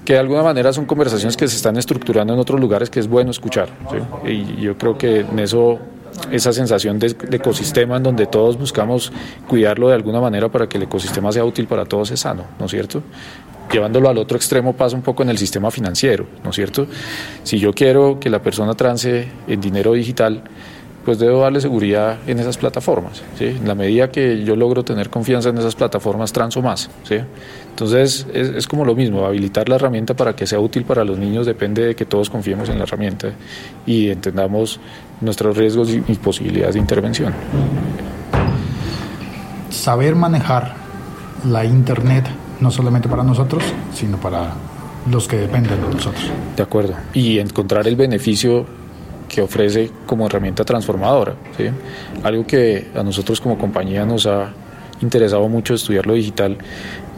que 0.05 0.15
de 0.15 0.19
alguna 0.19 0.43
manera 0.43 0.73
son 0.73 0.87
conversaciones 0.87 1.37
que 1.37 1.47
se 1.47 1.57
están 1.57 1.77
estructurando 1.77 2.33
en 2.35 2.41
otros 2.41 2.59
lugares 2.59 2.91
que 2.91 3.01
es 3.01 3.09
bueno 3.09 3.31
escuchar. 3.31 3.69
Y 4.25 4.61
yo 4.61 4.77
creo 4.77 4.97
que 4.97 5.21
en 5.21 5.39
eso, 5.39 5.79
esa 6.31 6.53
sensación 6.53 6.99
de, 6.99 7.15
ecosistema 7.33 7.97
en 7.97 8.03
donde 8.03 8.27
todos 8.27 8.59
buscamos 8.59 9.13
cuidarlo 9.49 9.89
de 9.89 9.95
alguna 9.95 10.21
manera 10.21 10.49
para 10.49 10.69
que 10.69 10.79
el 10.79 10.85
ecosistema 10.85 11.33
sea 11.33 11.45
útil 11.45 11.67
para 11.67 11.85
todos 11.85 12.11
es 12.11 12.21
sano, 12.21 12.45
¿no 12.59 12.67
es 12.67 12.71
cierto? 12.71 13.03
Llevándolo 13.73 14.09
al 14.09 14.19
otro 14.19 14.37
extremo 14.37 14.73
pasa 14.73 14.97
un 14.97 15.03
poco 15.03 15.23
en 15.23 15.31
el 15.31 15.39
sistema 15.39 15.71
financiero, 15.71 16.27
¿no 16.43 16.51
es 16.51 16.57
cierto? 16.57 16.87
Si 17.45 17.59
yo 17.59 17.73
quiero 17.73 18.19
que 18.19 18.29
la 18.29 18.43
persona 18.43 18.75
trance 18.75 19.29
en 19.47 19.61
dinero 19.61 19.93
digital, 19.93 20.43
pues 21.05 21.19
debo 21.19 21.41
darle 21.41 21.61
seguridad 21.61 22.19
en 22.27 22.39
esas 22.39 22.59
plataformas. 22.59 23.23
¿sí? 23.39 23.47
En 23.47 23.67
la 23.67 23.75
medida 23.75 24.11
que 24.11 24.45
yo 24.45 24.55
logro 24.57 24.85
tener 24.85 25.09
confianza 25.09 25.49
en 25.49 25.59
esas 25.59 25.75
plataformas, 25.75 26.33
transo 26.33 26.61
más. 26.63 26.91
¿sí? 27.05 27.17
Entonces 27.71 28.27
es, 28.33 28.67
como 28.67 28.85
lo 28.85 28.95
mismo, 28.95 29.25
habilitar 29.25 29.69
la 29.69 29.77
herramienta 29.77 30.15
para 30.15 30.37
que 30.37 30.47
sea 30.47 30.61
útil 30.61 30.85
para 30.85 31.05
los 31.05 31.19
niños 31.19 31.47
depende 31.47 31.85
de 31.85 31.95
que 31.95 32.05
todos 32.05 32.29
confiemos 32.29 32.69
en 32.69 32.79
la 32.79 32.85
herramienta 32.85 33.33
y 33.87 34.11
entendamos 34.11 34.81
nuestros 35.21 35.57
riesgos 35.57 35.91
y, 35.91 36.01
posibilidades 36.15 36.75
de 36.75 36.81
intervención. 36.81 37.35
Saber 39.71 40.15
manejar 40.15 40.75
la 41.45 41.65
Internet 41.65 42.27
no 42.61 42.71
solamente 42.71 43.09
para 43.09 43.23
nosotros, 43.23 43.63
sino 43.95 44.19
para 44.19 44.53
los 45.11 45.27
que 45.27 45.37
dependen 45.37 45.81
de 45.81 45.89
nosotros. 45.89 46.31
De 46.57 46.63
acuerdo. 46.63 46.95
Y 47.15 47.39
encontrar 47.39 47.87
el 47.89 47.97
beneficio 47.97 48.67
que 49.29 49.41
ofrece 49.41 49.91
como 50.07 50.27
herramienta 50.27 50.65
transformadora. 50.65 51.35
¿sí? 51.57 51.65
Algo 52.23 52.47
que 52.47 52.89
a 52.95 53.03
nosotros 53.03 53.41
como 53.41 53.57
compañía 53.57 54.05
nos 54.05 54.27
ha 54.27 54.51
interesado 55.01 55.49
mucho 55.49 55.75
estudiar 55.75 56.07
lo 56.07 56.15
digital 56.15 56.59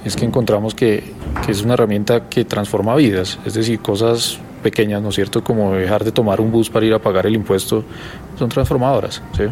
es 0.04 0.14
que 0.14 0.24
encontramos 0.24 0.74
que, 0.74 1.14
que, 1.44 1.52
es 1.52 1.62
una 1.62 1.74
herramienta 1.74 2.28
que 2.28 2.44
transforma 2.44 2.94
vidas, 2.96 3.38
es 3.44 3.54
decir, 3.54 3.80
cosas 3.80 4.38
pequeñas, 4.62 5.02
¿no 5.02 5.10
es 5.10 5.14
cierto?, 5.14 5.42
como 5.44 5.74
dejar 5.74 6.04
de 6.04 6.12
tomar 6.12 6.40
un 6.40 6.50
bus 6.50 6.70
para 6.70 6.86
ir 6.86 6.94
a 6.94 6.98
pagar 6.98 7.26
el 7.26 7.34
impuesto, 7.34 7.84
son 8.38 8.48
transformadoras. 8.48 9.22
¿sí? 9.36 9.44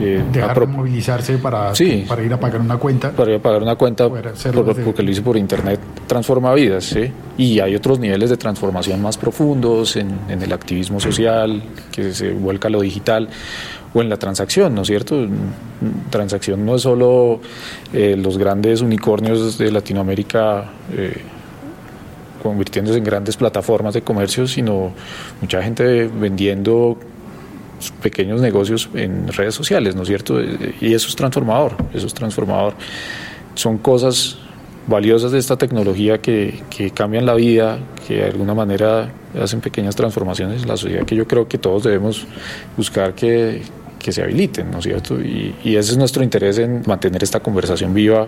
Eh, 0.00 0.22
Dejar 0.32 0.60
de 0.60 0.66
movilizarse 0.66 1.38
para, 1.38 1.72
para 2.08 2.22
ir 2.22 2.32
a 2.32 2.40
pagar 2.40 2.60
una 2.60 2.76
cuenta. 2.76 3.10
Para 3.12 3.30
ir 3.30 3.36
a 3.38 3.42
pagar 3.42 3.62
una 3.62 3.76
cuenta 3.76 4.08
porque 4.08 5.02
lo 5.02 5.10
hice 5.10 5.22
por 5.22 5.36
internet, 5.36 5.80
transforma 6.06 6.52
vidas. 6.54 6.84
¿sí? 6.84 7.10
Y 7.38 7.60
hay 7.60 7.74
otros 7.74 7.98
niveles 7.98 8.30
de 8.30 8.36
transformación 8.36 9.00
más 9.02 9.16
profundos 9.16 9.96
en, 9.96 10.18
el 10.28 10.52
activismo 10.52 11.00
social, 11.00 11.62
que 11.92 12.12
se 12.12 12.32
vuelca 12.32 12.68
a 12.68 12.70
lo 12.70 12.80
digital, 12.80 13.28
o 13.92 14.02
en 14.02 14.08
la 14.08 14.16
transacción, 14.16 14.74
¿no 14.74 14.82
es 14.82 14.88
cierto? 14.88 15.26
Transacción 16.10 16.64
no 16.64 16.76
es 16.76 16.82
solo 16.82 17.40
eh, 17.92 18.16
los 18.16 18.38
grandes 18.38 18.82
unicornios 18.82 19.58
de 19.58 19.72
Latinoamérica. 19.72 20.70
Eh, 20.92 21.20
convirtiéndose 22.42 22.98
en 22.98 23.04
grandes 23.04 23.36
plataformas 23.36 23.94
de 23.94 24.02
comercio, 24.02 24.46
sino 24.46 24.92
mucha 25.40 25.62
gente 25.62 26.08
vendiendo 26.08 26.98
pequeños 28.02 28.40
negocios 28.40 28.88
en 28.94 29.28
redes 29.28 29.54
sociales, 29.54 29.94
¿no 29.94 30.02
es 30.02 30.08
cierto? 30.08 30.40
Y 30.80 30.92
eso 30.92 31.08
es 31.08 31.16
transformador, 31.16 31.76
eso 31.94 32.06
es 32.06 32.14
transformador. 32.14 32.74
Son 33.54 33.78
cosas 33.78 34.38
valiosas 34.86 35.32
de 35.32 35.38
esta 35.38 35.56
tecnología 35.56 36.18
que, 36.18 36.62
que, 36.68 36.90
cambian 36.90 37.24
la 37.24 37.34
vida, 37.34 37.78
que 38.06 38.16
de 38.16 38.24
alguna 38.24 38.54
manera 38.54 39.10
hacen 39.40 39.60
pequeñas 39.60 39.94
transformaciones 39.94 40.62
en 40.62 40.68
la 40.68 40.76
sociedad 40.76 41.04
que 41.04 41.14
yo 41.14 41.26
creo 41.28 41.46
que 41.46 41.58
todos 41.58 41.84
debemos 41.84 42.26
buscar 42.76 43.14
que, 43.14 43.62
que 43.98 44.10
se 44.10 44.22
habiliten, 44.22 44.70
¿no 44.70 44.78
es 44.78 44.84
cierto? 44.84 45.20
Y, 45.20 45.54
y, 45.62 45.76
ese 45.76 45.92
es 45.92 45.98
nuestro 45.98 46.24
interés 46.24 46.58
en 46.58 46.82
mantener 46.86 47.22
esta 47.22 47.40
conversación 47.40 47.94
viva 47.94 48.26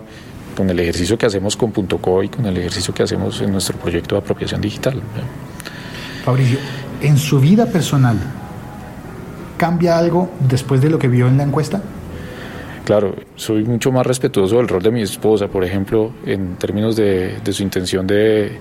con 0.56 0.68
el 0.70 0.78
ejercicio 0.80 1.18
que 1.18 1.26
hacemos 1.26 1.56
con 1.56 1.72
Punto 1.72 1.98
.co 1.98 2.22
y 2.22 2.28
con 2.28 2.46
el 2.46 2.56
ejercicio 2.56 2.94
que 2.94 3.02
hacemos 3.02 3.40
en 3.40 3.52
nuestro 3.52 3.76
proyecto 3.78 4.14
de 4.14 4.20
apropiación 4.20 4.60
digital. 4.60 5.00
Fabricio, 6.24 6.58
en 7.00 7.18
su 7.18 7.40
vida 7.40 7.66
personal, 7.66 8.16
cambia 9.56 9.96
algo 9.96 10.28
después 10.40 10.80
de 10.80 10.90
lo 10.90 10.98
que 10.98 11.06
vio 11.06 11.28
en 11.28 11.36
la 11.36 11.44
encuesta? 11.44 11.80
Claro, 12.84 13.14
soy 13.36 13.62
mucho 13.62 13.92
más 13.92 14.04
respetuoso 14.04 14.56
del 14.56 14.66
rol 14.66 14.82
de 14.82 14.90
mi 14.90 15.02
esposa, 15.02 15.46
por 15.46 15.62
ejemplo, 15.62 16.10
en 16.26 16.56
términos 16.56 16.96
de, 16.96 17.38
su 17.52 17.62
intención 17.62 18.04
de 18.04 18.58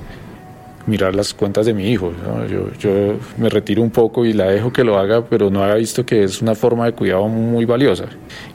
mirar 0.86 1.16
las 1.16 1.34
cuentas 1.34 1.66
de 1.66 1.74
mi 1.74 1.90
hijo. 1.90 2.14
Yo, 2.50 2.72
yo, 2.80 3.16
me 3.38 3.50
retiro 3.50 3.82
un 3.82 3.92
poco 3.92 4.26
y 4.26 4.34
la 4.34 4.46
dejo 4.46 4.72
que 4.72 4.84
lo 4.84 4.98
haga, 4.98 5.24
pero 5.26 5.50
no 5.50 5.64
había 5.64 5.76
visto 5.76 6.06
que 6.06 6.24
es 6.24 6.42
una 6.42 6.56
forma 6.56 6.86
de 6.86 6.94
cuidado 6.94 7.28
muy 7.28 7.66
valiosa. 7.66 8.06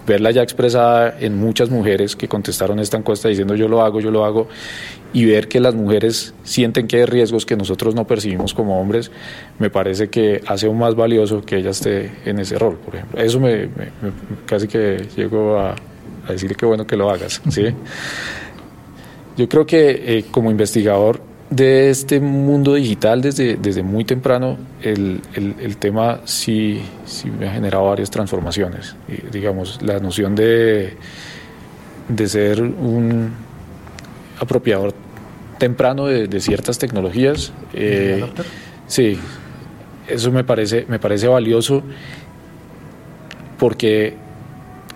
Verla 0.06 0.30
ya 0.30 0.42
expresada 0.42 1.16
en 1.20 1.36
muchas 1.36 1.70
mujeres 1.70 2.16
que 2.16 2.28
contestaron 2.28 2.78
esta 2.78 2.96
encuesta 2.96 3.28
diciendo 3.28 3.54
yo 3.54 3.68
lo 3.68 3.82
hago, 3.82 4.00
yo 4.00 4.10
lo 4.10 4.24
hago, 4.24 4.48
y 5.12 5.24
ver 5.24 5.48
que 5.48 5.60
las 5.60 5.74
mujeres 5.74 6.34
sienten 6.42 6.86
que 6.86 6.98
hay 6.98 7.04
riesgos 7.04 7.46
que 7.46 7.56
nosotros 7.56 7.94
no 7.94 8.06
percibimos 8.06 8.54
como 8.54 8.80
hombres, 8.80 9.10
me 9.58 9.70
parece 9.70 10.08
que 10.08 10.42
hace 10.46 10.66
aún 10.66 10.78
más 10.78 10.94
valioso 10.94 11.42
que 11.42 11.56
ella 11.56 11.70
esté 11.70 12.12
en 12.24 12.38
ese 12.38 12.58
rol, 12.58 12.76
por 12.76 12.96
ejemplo. 12.96 13.20
Eso 13.20 13.40
me, 13.40 13.68
casi 14.44 14.68
que 14.68 15.06
llego 15.16 15.58
a, 15.58 15.74
a 16.26 16.32
decir 16.32 16.54
que 16.56 16.66
bueno 16.66 16.86
que 16.86 16.96
lo 16.96 17.10
hagas, 17.10 17.40
¿sí? 17.48 17.66
Yo 19.36 19.48
creo 19.48 19.66
que 19.66 20.18
eh, 20.18 20.24
como 20.30 20.50
investigador 20.50 21.20
de 21.50 21.90
este 21.90 22.20
mundo 22.20 22.74
digital 22.74 23.22
desde, 23.22 23.56
desde 23.56 23.82
muy 23.82 24.04
temprano, 24.04 24.59
el, 24.82 25.20
el, 25.35 25.76
tema 25.76 26.20
sí, 26.24 26.82
sí, 27.04 27.30
me 27.30 27.48
ha 27.48 27.52
generado 27.52 27.87
varias 27.87 28.11
transformaciones. 28.11 28.96
digamos, 29.30 29.80
la 29.82 30.00
noción 30.00 30.35
de, 30.35 30.96
de 32.09 32.28
ser 32.28 32.62
un 32.62 33.30
apropiador 34.40 34.92
temprano 35.59 36.06
de, 36.06 36.40
ciertas 36.40 36.78
tecnologías. 36.78 37.52
Eh, 37.72 38.24
Sí, 38.87 39.18
eso 40.06 40.30
me 40.30 40.44
parece, 40.44 40.87
me 40.88 40.98
parece 40.98 41.26
valioso 41.26 41.82
porque 43.59 44.14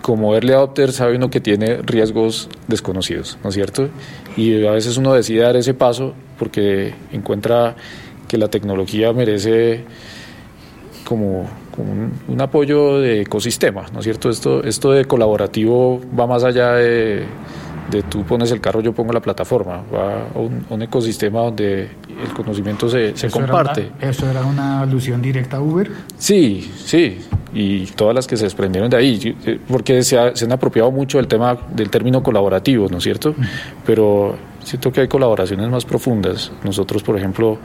como 0.01 0.33
early 0.33 0.53
adopter 0.53 0.91
sabe 0.91 1.15
uno 1.17 1.29
que 1.29 1.41
tiene 1.41 1.77
riesgos 1.83 2.49
desconocidos, 2.67 3.37
¿no 3.43 3.49
es 3.49 3.55
cierto? 3.55 3.89
Y 4.37 4.65
a 4.65 4.71
veces 4.71 4.97
uno 4.97 5.13
decide 5.13 5.41
dar 5.41 5.55
ese 5.57 5.73
paso 5.73 6.13
porque 6.41 6.91
encuentra 7.11 7.75
que 8.27 8.35
la 8.35 8.47
tecnología 8.47 9.13
merece 9.13 9.83
como, 11.03 11.47
un, 11.77 12.41
apoyo 12.41 12.99
de 12.99 13.21
ecosistema, 13.21 13.85
¿no 13.93 13.99
es 13.99 14.05
cierto? 14.05 14.31
Esto, 14.31 14.63
esto 14.63 14.91
de 14.91 15.05
colaborativo 15.05 16.01
va 16.19 16.25
más 16.25 16.43
allá 16.43 16.71
de, 16.71 17.25
de 17.91 18.01
tú 18.09 18.23
pones 18.23 18.49
el 18.49 18.59
carro, 18.59 18.81
yo 18.81 18.91
pongo 18.91 19.13
la 19.13 19.19
plataforma, 19.19 19.83
va 19.93 20.29
a 20.33 20.39
un, 20.73 20.81
ecosistema 20.81 21.41
donde 21.41 21.81
el 22.23 22.33
conocimiento 22.33 22.89
se, 22.89 23.15
se 23.15 23.29
comparte. 23.29 23.91
¿Eso 24.01 24.27
era 24.27 24.43
una 24.43 24.81
alusión 24.81 25.21
directa 25.21 25.57
a 25.57 25.61
Uber? 25.61 25.91
Sí, 26.17 26.71
sí, 26.75 27.19
y 27.53 27.85
todas 27.85 28.15
las 28.15 28.25
que 28.25 28.35
se 28.35 28.45
desprendieron 28.45 28.89
de 28.89 28.97
ahí, 28.97 29.35
eh, 29.45 29.59
porque 29.67 30.01
se, 30.01 30.17
han 30.17 30.51
apropiado 30.51 30.89
mucho 30.89 31.19
del 31.19 31.27
tema 31.27 31.55
del 31.71 31.91
término 31.91 32.23
colaborativo, 32.23 32.87
¿no 32.89 32.97
es 32.97 33.03
cierto? 33.03 33.35
Pero 33.85 34.49
siento 34.63 34.91
que 34.91 35.01
hay 35.01 35.07
colaboraciones 35.07 35.69
más 35.69 35.85
profundas. 35.85 36.51
Nosotros, 36.63 37.03
por 37.03 37.17
ejemplo, 37.17 37.57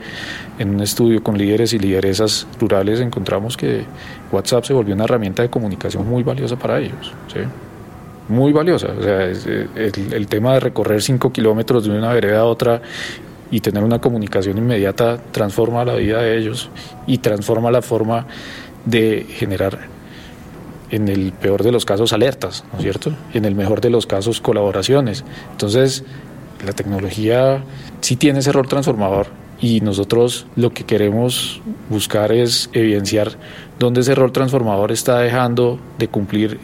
en 0.59 0.69
un 0.71 0.81
estudio 0.81 1.21
con 1.23 1.37
líderes 1.37 1.73
y 1.73 1.79
lideresas 1.79 2.47
rurales 2.59 2.99
encontramos 2.99 3.57
que 3.57 3.85
WhatsApp 4.31 4.65
se 4.65 4.73
volvió 4.73 4.95
una 4.95 5.05
herramienta 5.05 5.43
de 5.43 5.49
comunicación 5.49 6.07
muy 6.07 6.23
valiosa 6.23 6.55
para 6.57 6.79
ellos, 6.79 7.13
¿sí? 7.33 7.39
Muy 8.29 8.51
valiosa. 8.51 8.89
O 8.97 9.01
sea, 9.01 9.23
el, 9.23 9.69
el 10.11 10.27
tema 10.27 10.53
de 10.53 10.59
recorrer 10.59 11.01
cinco 11.01 11.31
kilómetros 11.31 11.85
de 11.85 11.97
una 11.97 12.11
vereda 12.13 12.41
a 12.41 12.45
otra 12.45 12.81
y 13.49 13.61
tener 13.61 13.83
una 13.83 13.99
comunicación 13.99 14.57
inmediata 14.57 15.17
transforma 15.31 15.85
la 15.85 15.95
vida 15.95 16.21
de 16.21 16.37
ellos 16.37 16.69
y 17.05 17.19
transforma 17.19 17.71
la 17.71 17.81
forma 17.81 18.27
de 18.85 19.25
generar, 19.29 19.79
en 20.89 21.07
el 21.09 21.33
peor 21.33 21.63
de 21.63 21.71
los 21.71 21.85
casos, 21.85 22.13
alertas, 22.13 22.63
¿no 22.71 22.79
es 22.79 22.83
cierto? 22.83 23.13
En 23.33 23.45
el 23.45 23.55
mejor 23.55 23.81
de 23.81 23.89
los 23.89 24.07
casos, 24.07 24.39
colaboraciones. 24.39 25.25
Entonces, 25.51 26.03
la 26.65 26.73
tecnología 26.73 27.63
sí 28.01 28.15
tiene 28.15 28.39
ese 28.39 28.51
rol 28.51 28.67
transformador 28.67 29.27
y 29.59 29.81
nosotros 29.81 30.45
lo 30.55 30.71
que 30.71 30.83
queremos 30.83 31.61
buscar 31.89 32.31
es 32.31 32.69
evidenciar 32.73 33.31
dónde 33.79 34.01
ese 34.01 34.15
rol 34.15 34.31
transformador 34.31 34.91
está 34.91 35.19
dejando 35.19 35.79
de 35.97 36.07
cumplir 36.07 36.59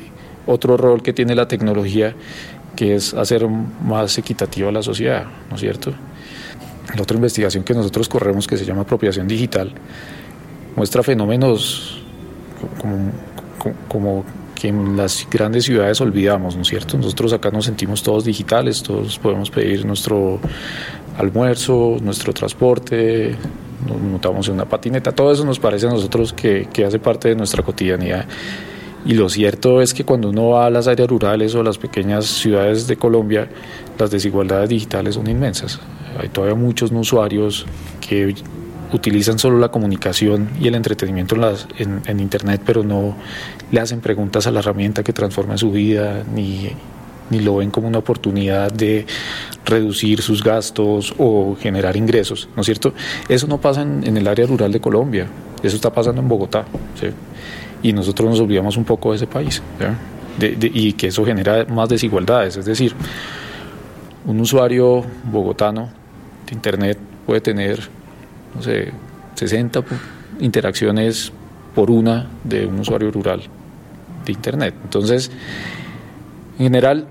otro 0.45 0.77
rol 0.77 1.01
que 1.01 1.13
tiene 1.13 1.35
la 1.35 1.47
tecnología, 1.47 2.13
que 2.75 2.95
es 2.95 3.13
hacer 3.13 3.47
más 3.47 4.17
equitativa 4.17 4.71
la 4.71 4.83
sociedad, 4.83 5.25
¿no 5.49 5.55
es 5.55 5.61
cierto? 5.61 5.93
La 6.95 7.01
otra 7.01 7.15
investigación 7.15 7.63
que 7.63 7.73
nosotros 7.73 8.09
corremos, 8.09 8.45
que 8.45 8.57
se 8.57 8.65
llama 8.65 8.81
apropiación 8.81 9.27
digital, 9.27 9.71
muestra 10.75 11.01
fenómenos 11.01 12.03
como, 12.79 13.11
como, 13.87 14.25
que 14.63 14.69
en 14.69 14.95
las 14.95 15.27
grandes 15.29 15.65
ciudades 15.65 15.99
olvidamos, 15.99 16.55
¿no 16.55 16.61
es 16.61 16.69
cierto? 16.69 16.95
Nosotros 16.97 17.33
acá 17.33 17.51
nos 17.51 17.65
sentimos 17.65 18.01
todos 18.01 18.23
digitales, 18.23 18.81
todos 18.81 19.19
podemos 19.19 19.51
pedir 19.51 19.85
nuestro 19.85 20.39
almuerzo, 21.17 21.97
nuestro 22.01 22.31
transporte, 22.31 23.35
nos 23.85 23.99
montamos 23.99 24.47
en 24.47 24.53
una 24.53 24.63
patineta, 24.63 25.11
todo 25.11 25.33
eso 25.33 25.43
nos 25.43 25.59
parece 25.59 25.87
a 25.87 25.89
nosotros 25.89 26.31
que, 26.31 26.69
que 26.71 26.85
hace 26.85 26.97
parte 26.97 27.27
de 27.27 27.35
nuestra 27.35 27.61
cotidianidad. 27.61 28.25
Y 29.05 29.15
lo 29.15 29.27
cierto 29.27 29.81
es 29.81 29.93
que 29.93 30.05
cuando 30.05 30.29
uno 30.29 30.51
va 30.51 30.67
a 30.67 30.69
las 30.69 30.87
áreas 30.87 31.09
rurales 31.09 31.53
o 31.55 31.59
a 31.59 31.63
las 31.65 31.77
pequeñas 31.77 32.25
ciudades 32.25 32.87
de 32.87 32.95
Colombia, 32.95 33.49
las 33.99 34.11
desigualdades 34.11 34.69
digitales 34.69 35.15
son 35.15 35.29
inmensas. 35.29 35.81
Hay 36.17 36.29
todavía 36.29 36.55
muchos 36.55 36.89
usuarios 36.89 37.65
que 37.99 38.33
utilizan 38.93 39.39
solo 39.39 39.59
la 39.59 39.69
comunicación 39.69 40.49
y 40.59 40.67
el 40.67 40.75
entretenimiento 40.75 41.35
en, 41.35 41.41
las, 41.41 41.67
en, 41.77 42.19
Internet, 42.19 42.61
pero 42.65 42.83
no 42.83 43.15
le 43.71 43.79
hacen 43.79 44.01
preguntas 44.01 44.47
a 44.47 44.51
la 44.51 44.59
herramienta 44.59 45.03
que 45.03 45.13
transforma 45.13 45.57
su 45.57 45.71
vida, 45.71 46.23
ni, 46.33 46.69
ni 47.29 47.39
lo 47.39 47.57
ven 47.57 47.71
como 47.71 47.87
una 47.87 47.99
oportunidad 47.99 48.71
de 48.71 49.05
reducir 49.65 50.21
sus 50.21 50.43
gastos 50.43 51.13
o 51.17 51.55
generar 51.59 51.97
ingresos, 51.97 52.49
¿no 52.55 52.61
es 52.61 52.65
cierto? 52.65 52.93
Eso 53.27 53.47
no 53.47 53.59
pasa 53.59 53.81
en, 53.81 54.15
el 54.15 54.27
área 54.27 54.45
rural 54.45 54.71
de 54.71 54.79
Colombia, 54.79 55.27
eso 55.61 55.75
está 55.75 55.91
pasando 55.91 56.21
en 56.21 56.27
Bogotá, 56.27 56.65
y 57.81 57.93
nosotros 57.93 58.29
nos 58.29 58.39
olvidamos 58.39 58.77
un 58.77 58.85
poco 58.85 59.11
de 59.11 59.17
ese 59.17 59.27
país, 59.27 59.61
y 60.39 60.93
que 60.93 61.07
eso 61.07 61.25
genera 61.25 61.65
más 61.65 61.89
desigualdades, 61.89 62.57
es 62.57 62.65
decir, 62.65 62.93
un 64.25 64.39
usuario 64.39 65.03
bogotano 65.25 65.89
de 66.47 66.53
Internet 66.53 66.97
puede 67.25 67.41
tener 67.41 67.89
no 68.55 68.61
sé, 68.61 68.91
60 69.35 69.83
interacciones 70.39 71.31
por 71.75 71.89
una 71.89 72.27
de 72.43 72.65
un 72.65 72.79
usuario 72.79 73.11
rural 73.11 73.41
de 74.25 74.31
Internet. 74.31 74.75
Entonces, 74.83 75.31
en 76.57 76.65
general, 76.65 77.07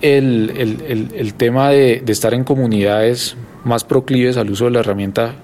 el, 0.00 1.34
tema 1.36 1.70
de, 1.70 2.02
estar 2.06 2.34
en 2.34 2.44
comunidades 2.44 3.36
más 3.64 3.84
proclives 3.84 4.36
al 4.36 4.50
uso 4.50 4.66
de 4.66 4.72
la 4.72 4.80
herramienta 4.80 5.34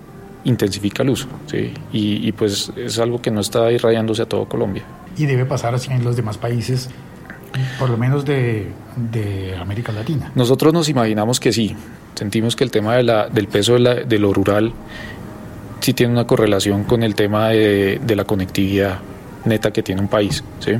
intensifica 0.44 1.02
el 1.02 1.10
uso, 1.10 1.28
¿sí? 1.46 1.72
y, 1.92 2.32
pues 2.32 2.72
es 2.76 2.98
algo 2.98 3.20
que 3.20 3.30
no 3.30 3.40
está 3.40 3.70
irradiándose 3.70 4.22
a 4.22 4.26
todo 4.26 4.46
Colombia. 4.46 4.82
Y 5.16 5.26
debe 5.26 5.44
pasar 5.44 5.74
así 5.74 5.92
en 5.92 6.04
los 6.04 6.16
demás 6.16 6.38
países, 6.38 6.88
por 7.78 7.90
lo 7.90 7.96
menos 7.96 8.24
de, 8.24 8.72
de 8.96 9.56
América 9.56 9.92
Latina. 9.92 10.32
Nosotros 10.34 10.72
nos 10.72 10.88
imaginamos 10.88 11.40
que 11.40 11.52
sí, 11.52 11.76
Sentimos 12.20 12.54
que 12.54 12.64
el 12.64 12.70
tema 12.70 12.96
de 12.96 13.02
la, 13.02 13.28
del 13.30 13.48
peso 13.48 13.78
de, 13.78 14.18
lo 14.18 14.34
rural 14.34 14.74
sí 15.80 15.94
tiene 15.94 16.12
una 16.12 16.26
correlación 16.26 16.84
con 16.84 17.02
el 17.02 17.14
tema 17.14 17.48
de, 17.48 17.98
la 18.14 18.24
conectividad 18.24 18.98
neta 19.46 19.70
que 19.70 19.82
tiene 19.82 20.02
un 20.02 20.08
país. 20.08 20.44
¿sí? 20.58 20.72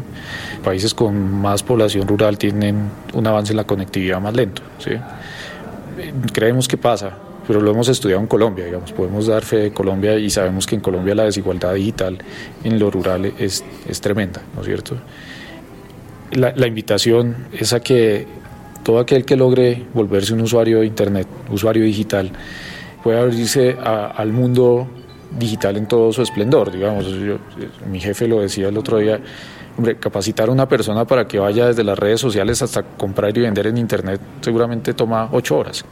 Países 0.63 0.93
con 0.93 1.41
más 1.41 1.63
población 1.63 2.07
rural 2.07 2.37
tienen 2.37 2.91
un 3.15 3.27
avance 3.27 3.55
en 3.55 3.57
la 3.57 3.65
conectividad 3.65 4.21
más 4.21 4.35
lento. 4.35 4.61
¿sí? 4.79 4.91
Creemos 6.33 6.69
que 6.69 6.77
pasa, 6.77 7.17
pero 7.47 7.61
lo 7.61 7.71
hemos 7.71 7.89
estudiado 7.89 8.21
en 8.21 8.27
Colombia, 8.27 8.67
digamos, 8.67 8.93
podemos 8.93 9.27
dar 9.27 9.43
fe 9.43 9.57
de 9.57 9.73
Colombia 9.73 10.19
y 10.19 10.29
sabemos 10.29 10.67
que 10.67 10.75
en 10.75 10.83
Colombia 10.83 11.15
la 11.15 11.25
desigualdad 11.25 11.73
digital 11.73 12.19
en 12.65 12.79
lo 12.79 12.91
rural 12.91 13.33
es, 13.39 13.65
es 13.89 14.01
tremenda, 14.03 14.43
¿no 14.55 14.61
es 14.61 14.67
cierto? 14.67 14.97
La, 16.33 16.67
invitación 16.67 17.49
es 17.53 17.73
a 17.73 17.81
que 17.81 18.27
todo 18.85 19.01
aquel 19.01 19.25
que 19.25 19.37
logre 19.37 19.85
volverse 19.95 20.33
un 20.33 20.43
usuario 20.43 20.81
de 20.81 20.87
Internet, 20.87 21.27
usuario 21.51 21.83
digital, 21.83 22.31
puede 23.03 23.19
abrirse 23.19 23.77
al 23.81 24.33
mundo 24.33 24.89
digital 25.39 25.77
en 25.77 25.87
todo 25.87 26.13
su 26.13 26.23
esplendor. 26.23 26.71
Digamos, 26.71 27.07
mi 27.91 28.01
jefe 28.01 28.29
lo 28.29 28.41
decía 28.41 28.69
el 28.69 28.79
otro 28.79 28.99
día, 28.99 29.21
hombre, 29.77 29.97
capacitar 29.97 30.49
a 30.49 30.53
una 30.53 30.69
persona 30.69 31.05
para 31.05 31.27
que 31.27 31.39
vaya 31.39 31.67
desde 31.67 31.85
las 31.85 31.99
redes 31.99 32.21
sociales 32.21 32.63
hasta 32.63 32.83
comprar 32.83 33.37
y 33.37 33.41
vender 33.41 33.67
en 33.67 33.79
Internet 33.79 34.21
seguramente 34.41 34.95
toma 34.95 35.29
ocho 35.33 35.59
horas. 35.59 35.85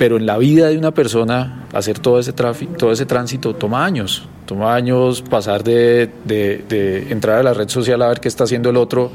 Pero 0.00 0.16
en 0.16 0.24
la 0.24 0.38
vida 0.38 0.68
de 0.68 0.78
una 0.78 0.92
persona 0.92 1.66
hacer 1.74 1.98
todo 1.98 2.18
ese 2.18 2.32
tráfico, 2.32 2.72
todo 2.78 2.90
ese 2.90 3.04
tránsito 3.04 3.54
toma 3.54 3.84
años. 3.84 4.26
Toma 4.46 4.74
años 4.74 5.20
pasar 5.20 5.62
de, 5.62 6.08
de 6.24 7.06
entrar 7.10 7.40
a 7.40 7.42
la 7.42 7.52
red 7.52 7.68
social 7.68 8.00
a 8.00 8.08
ver 8.08 8.18
qué 8.18 8.28
está 8.28 8.44
haciendo 8.44 8.70
el 8.70 8.78
otro 8.78 9.10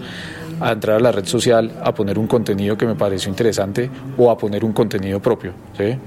a 0.62 0.74
entrar 0.74 0.98
a 0.98 1.00
la 1.00 1.12
red 1.12 1.26
social 1.26 1.71
a 1.84 1.91
poner 1.95 2.19
un 2.19 2.28
contenido 2.28 2.78
que 2.78 2.86
me 2.86 2.93
pareció 2.93 3.32
interesante 3.32 3.89
o 4.15 4.30
a 4.30 4.38
poner 4.38 4.63
un 4.63 4.74
contenido 4.74 5.19
propio. 5.19 5.54
¿sí? 5.76 5.98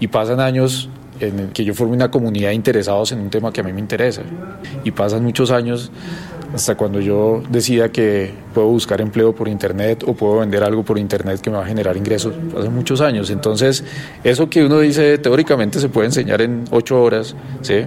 Y 0.00 0.08
pasan 0.08 0.40
años 0.40 0.88
en 1.20 1.50
que 1.50 1.64
yo 1.64 1.74
forme 1.74 1.94
una 1.94 2.10
comunidad 2.10 2.48
de 2.48 2.54
interesados 2.54 3.12
en 3.12 3.20
un 3.20 3.30
tema 3.30 3.52
que 3.52 3.60
a 3.60 3.64
mí 3.64 3.72
me 3.72 3.80
interesa. 3.80 4.22
Y 4.84 4.90
pasan 4.90 5.22
muchos 5.22 5.50
años 5.50 5.90
hasta 6.54 6.74
cuando 6.74 7.00
yo 7.00 7.42
decida 7.50 7.90
que 7.90 8.30
puedo 8.54 8.68
buscar 8.68 9.00
empleo 9.00 9.34
por 9.34 9.48
internet 9.48 10.04
o 10.06 10.14
puedo 10.14 10.40
vender 10.40 10.62
algo 10.62 10.82
por 10.82 10.98
internet 10.98 11.40
que 11.40 11.50
me 11.50 11.56
va 11.56 11.64
a 11.64 11.66
generar 11.66 11.96
ingresos. 11.96 12.34
Pasan 12.52 12.74
muchos 12.74 13.00
años. 13.00 13.30
Entonces, 13.30 13.84
eso 14.22 14.50
que 14.50 14.64
uno 14.64 14.80
dice 14.80 15.18
teóricamente 15.18 15.80
se 15.80 15.88
puede 15.88 16.06
enseñar 16.06 16.42
en 16.42 16.64
ocho 16.70 17.02
horas, 17.02 17.34
¿sí? 17.62 17.86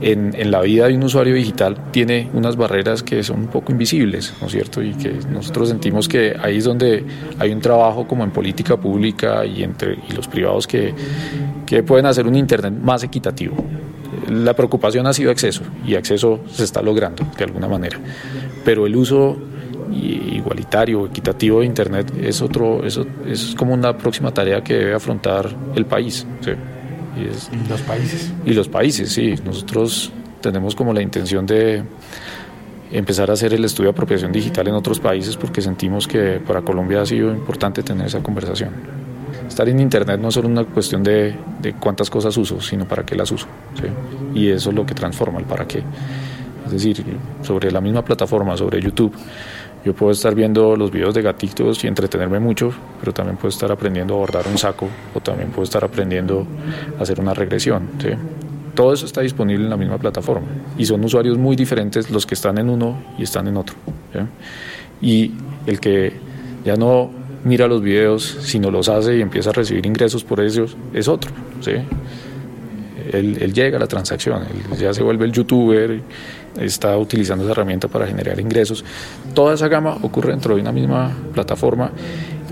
En, 0.00 0.34
en, 0.34 0.50
la 0.50 0.60
vida 0.62 0.88
de 0.88 0.94
un 0.94 1.02
usuario 1.04 1.34
digital 1.34 1.76
tiene 1.90 2.28
unas 2.32 2.56
barreras 2.56 3.02
que 3.02 3.22
son 3.22 3.40
un 3.40 3.46
poco 3.48 3.72
invisibles, 3.72 4.34
¿no 4.40 4.46
es 4.46 4.52
cierto? 4.52 4.82
Y 4.82 4.94
que 4.94 5.12
nosotros 5.30 5.68
sentimos 5.68 6.08
que 6.08 6.34
ahí 6.40 6.58
es 6.58 6.64
donde 6.64 7.04
hay 7.38 7.52
un 7.52 7.60
trabajo 7.60 8.06
como 8.06 8.24
en 8.24 8.30
política 8.30 8.76
pública 8.76 9.44
y 9.44 9.62
entre 9.62 9.98
y 10.08 10.12
los 10.12 10.28
privados 10.28 10.66
que, 10.66 10.94
que 11.66 11.82
pueden 11.82 12.06
hacer 12.06 12.26
un 12.26 12.36
Internet 12.36 12.74
más 12.80 13.02
equitativo. 13.02 13.56
La 14.28 14.54
preocupación 14.54 15.06
ha 15.06 15.12
sido 15.12 15.30
acceso 15.30 15.62
y 15.86 15.94
acceso 15.94 16.40
se 16.50 16.64
está 16.64 16.82
logrando 16.82 17.26
de 17.36 17.44
alguna 17.44 17.68
manera, 17.68 17.98
pero 18.64 18.86
el 18.86 18.96
uso 18.96 19.36
igualitario, 19.92 21.06
equitativo 21.06 21.60
de 21.60 21.66
Internet 21.66 22.12
es 22.20 22.40
otro, 22.42 22.84
eso 22.84 23.06
es 23.26 23.54
como 23.56 23.74
una 23.74 23.96
próxima 23.96 24.32
tarea 24.32 24.62
que 24.62 24.74
debe 24.74 24.94
afrontar 24.94 25.48
el 25.74 25.86
país. 25.86 26.26
¿sí? 26.40 26.52
Y, 27.16 27.68
los 27.68 27.82
países? 27.82 28.32
Y 28.44 28.52
los 28.52 28.68
países, 28.68 29.12
sí. 29.12 29.34
Nosotros 29.44 30.12
tenemos 30.40 30.74
como 30.74 30.92
la 30.92 31.02
intención 31.02 31.46
de 31.46 31.82
empezar 32.92 33.30
a 33.30 33.34
hacer 33.34 33.54
el 33.54 33.64
estudio 33.64 33.88
de 33.88 33.92
apropiación 33.92 34.32
digital 34.32 34.66
en 34.68 34.74
otros 34.74 34.98
países 34.98 35.36
porque 35.36 35.60
sentimos 35.60 36.08
que 36.08 36.40
para 36.44 36.62
Colombia 36.62 37.02
ha 37.02 37.06
sido 37.06 37.30
importante 37.30 37.82
tener 37.82 38.06
esa 38.06 38.22
conversación. 38.22 38.70
Estar 39.46 39.68
en 39.68 39.80
Internet 39.80 40.20
no 40.20 40.28
es 40.28 40.34
solo 40.34 40.48
una 40.48 40.64
cuestión 40.64 41.02
de, 41.02 41.36
de 41.60 41.74
cuántas 41.74 42.08
cosas 42.08 42.36
uso, 42.36 42.60
sino 42.60 42.86
para 42.86 43.04
qué 43.04 43.16
las 43.16 43.30
uso. 43.30 43.46
¿sí? 43.74 44.38
Y 44.38 44.48
eso 44.48 44.70
es 44.70 44.76
lo 44.76 44.86
que 44.86 44.94
transforma 44.94 45.38
el 45.38 45.44
para 45.44 45.66
qué. 45.66 45.82
Es 46.66 46.72
decir, 46.72 47.04
sobre 47.42 47.70
la 47.70 47.80
misma 47.80 48.04
plataforma, 48.04 48.56
sobre 48.56 48.80
YouTube, 48.80 49.12
yo 49.84 49.94
puedo 49.94 50.12
estar 50.12 50.34
viendo 50.34 50.76
los 50.76 50.90
videos 50.90 51.14
de 51.14 51.22
gatitos 51.22 51.82
y 51.84 51.86
entretenerme 51.86 52.38
mucho, 52.38 52.72
pero 53.00 53.12
también 53.12 53.36
puedo 53.36 53.48
estar 53.48 53.72
aprendiendo 53.72 54.14
a 54.14 54.18
bordar 54.18 54.46
un 54.46 54.58
saco 54.58 54.88
o 55.14 55.20
también 55.20 55.50
puedo 55.50 55.64
estar 55.64 55.82
aprendiendo 55.84 56.46
a 56.98 57.02
hacer 57.02 57.20
una 57.20 57.32
regresión. 57.32 57.88
Todo 58.74 58.92
eso 58.92 59.06
está 59.06 59.22
disponible 59.22 59.64
en 59.64 59.70
la 59.70 59.76
misma 59.76 59.98
plataforma 59.98 60.46
y 60.76 60.84
son 60.84 61.04
usuarios 61.04 61.38
muy 61.38 61.56
diferentes 61.56 62.10
los 62.10 62.26
que 62.26 62.34
están 62.34 62.58
en 62.58 62.68
uno 62.68 63.02
y 63.18 63.22
están 63.22 63.48
en 63.48 63.56
otro. 63.56 63.76
Y 65.00 65.32
el 65.66 65.80
que 65.80 66.12
ya 66.64 66.76
no 66.76 67.10
mira 67.44 67.66
los 67.66 67.82
videos, 67.82 68.36
sino 68.40 68.70
los 68.70 68.88
hace 68.88 69.16
y 69.16 69.22
empieza 69.22 69.50
a 69.50 69.52
recibir 69.54 69.86
ingresos 69.86 70.24
por 70.24 70.40
ellos, 70.40 70.76
es 70.92 71.08
otro. 71.08 71.30
Él, 73.12 73.38
él, 73.40 73.52
llega 73.52 73.76
a 73.76 73.80
la 73.80 73.86
transacción, 73.86 74.42
él 74.42 74.78
ya 74.78 74.92
se 74.92 75.02
vuelve 75.02 75.24
el 75.24 75.32
youtuber, 75.32 76.00
está 76.58 76.96
utilizando 76.96 77.44
esa 77.44 77.52
herramienta 77.52 77.88
para 77.88 78.06
generar 78.06 78.38
ingresos. 78.40 78.84
Toda 79.34 79.54
esa 79.54 79.68
gama 79.68 79.96
ocurre 80.02 80.30
dentro 80.30 80.54
de 80.54 80.60
una 80.60 80.72
misma 80.72 81.12
plataforma 81.32 81.90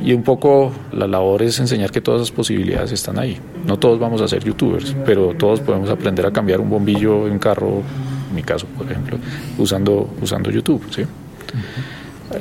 y 0.02 0.12
un 0.12 0.22
poco 0.22 0.72
la 0.92 1.06
labor 1.06 1.42
es 1.42 1.58
enseñar 1.58 1.90
que 1.90 2.00
todas 2.00 2.22
esas 2.22 2.32
posibilidades 2.32 2.92
están 2.92 3.18
ahí. 3.18 3.38
No 3.66 3.78
todos 3.78 3.98
vamos 3.98 4.20
a 4.20 4.28
ser 4.28 4.44
youtubers, 4.44 4.94
pero 5.04 5.34
todos 5.34 5.60
podemos 5.60 5.90
aprender 5.90 6.24
a 6.26 6.30
cambiar 6.30 6.60
un 6.60 6.70
bombillo 6.70 7.26
en 7.26 7.32
un 7.34 7.38
carro, 7.38 7.82
en 8.28 8.34
mi 8.34 8.42
caso, 8.42 8.66
por 8.76 8.90
ejemplo, 8.90 9.18
usando, 9.58 10.08
usando 10.22 10.50
YouTube. 10.50 10.84
¿sí? 10.90 11.02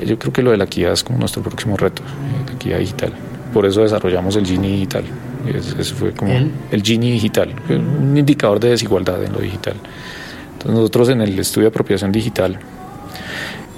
Yo 0.05 0.19
creo 0.19 0.33
que 0.33 0.43
lo 0.43 0.51
de 0.51 0.57
la 0.57 0.65
equidad 0.65 0.93
es 0.93 1.03
como 1.03 1.17
nuestro 1.17 1.41
próximo 1.41 1.77
reto, 1.77 2.03
la 2.45 2.53
equidad 2.53 2.79
digital. 2.79 3.13
Por 3.53 3.65
eso 3.65 3.81
desarrollamos 3.81 4.35
el 4.35 4.45
Gini 4.45 4.67
digital. 4.69 5.03
Ese 5.45 5.93
fue 5.93 6.11
como 6.13 6.31
¿El? 6.31 6.51
el 6.71 6.81
Gini 6.81 7.11
digital, 7.11 7.53
un 7.69 8.17
indicador 8.17 8.59
de 8.59 8.69
desigualdad 8.69 9.23
en 9.23 9.33
lo 9.33 9.39
digital. 9.39 9.75
Entonces 10.53 10.75
nosotros 10.75 11.09
en 11.09 11.21
el 11.21 11.37
estudio 11.37 11.65
de 11.65 11.69
apropiación 11.69 12.11
digital 12.11 12.59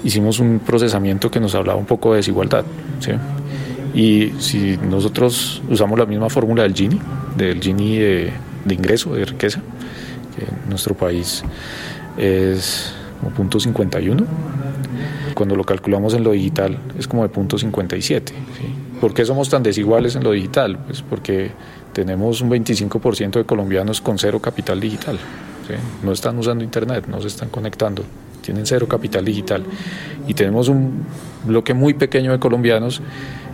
hicimos 0.02 0.38
un 0.38 0.60
procesamiento 0.60 1.30
que 1.30 1.40
nos 1.40 1.54
hablaba 1.54 1.78
un 1.78 1.86
poco 1.86 2.12
de 2.12 2.18
desigualdad. 2.18 2.64
¿sí? 3.00 3.12
Y 3.94 4.32
si 4.40 4.78
nosotros 4.78 5.62
usamos 5.68 5.98
la 5.98 6.06
misma 6.06 6.30
fórmula 6.30 6.62
del 6.62 6.74
Gini, 6.74 6.98
del 7.36 7.60
Gini 7.60 7.98
de, 7.98 8.32
de 8.64 8.74
ingreso, 8.74 9.14
de 9.14 9.24
riqueza, 9.24 9.60
que 10.36 10.44
en 10.44 10.70
nuestro 10.70 10.94
país 10.94 11.42
es 12.16 12.94
como 13.20 13.32
punto 13.32 13.60
51, 13.60 14.24
cuando 15.34 15.56
lo 15.56 15.64
calculamos 15.64 16.14
en 16.14 16.24
lo 16.24 16.32
digital 16.32 16.78
es 16.98 17.06
como 17.06 17.22
de 17.22 17.28
punto 17.28 17.58
57. 17.58 18.32
¿sí? 18.32 18.89
¿Por 19.00 19.14
qué 19.14 19.24
somos 19.24 19.48
tan 19.48 19.62
desiguales 19.62 20.14
en 20.14 20.24
lo 20.24 20.32
digital? 20.32 20.78
Pues 20.86 21.02
porque 21.02 21.50
tenemos 21.92 22.40
un 22.40 22.50
25% 22.50 23.32
de 23.32 23.44
colombianos 23.44 24.00
con 24.00 24.18
cero 24.18 24.40
capital 24.40 24.78
digital. 24.78 25.18
¿sí? 25.66 25.74
No 26.02 26.12
están 26.12 26.38
usando 26.38 26.62
Internet, 26.62 27.06
no 27.08 27.20
se 27.20 27.28
están 27.28 27.48
conectando, 27.48 28.04
tienen 28.42 28.66
cero 28.66 28.86
capital 28.86 29.24
digital. 29.24 29.64
Y 30.28 30.34
tenemos 30.34 30.68
un 30.68 31.04
bloque 31.44 31.72
muy 31.72 31.94
pequeño 31.94 32.32
de 32.32 32.38
colombianos 32.38 33.00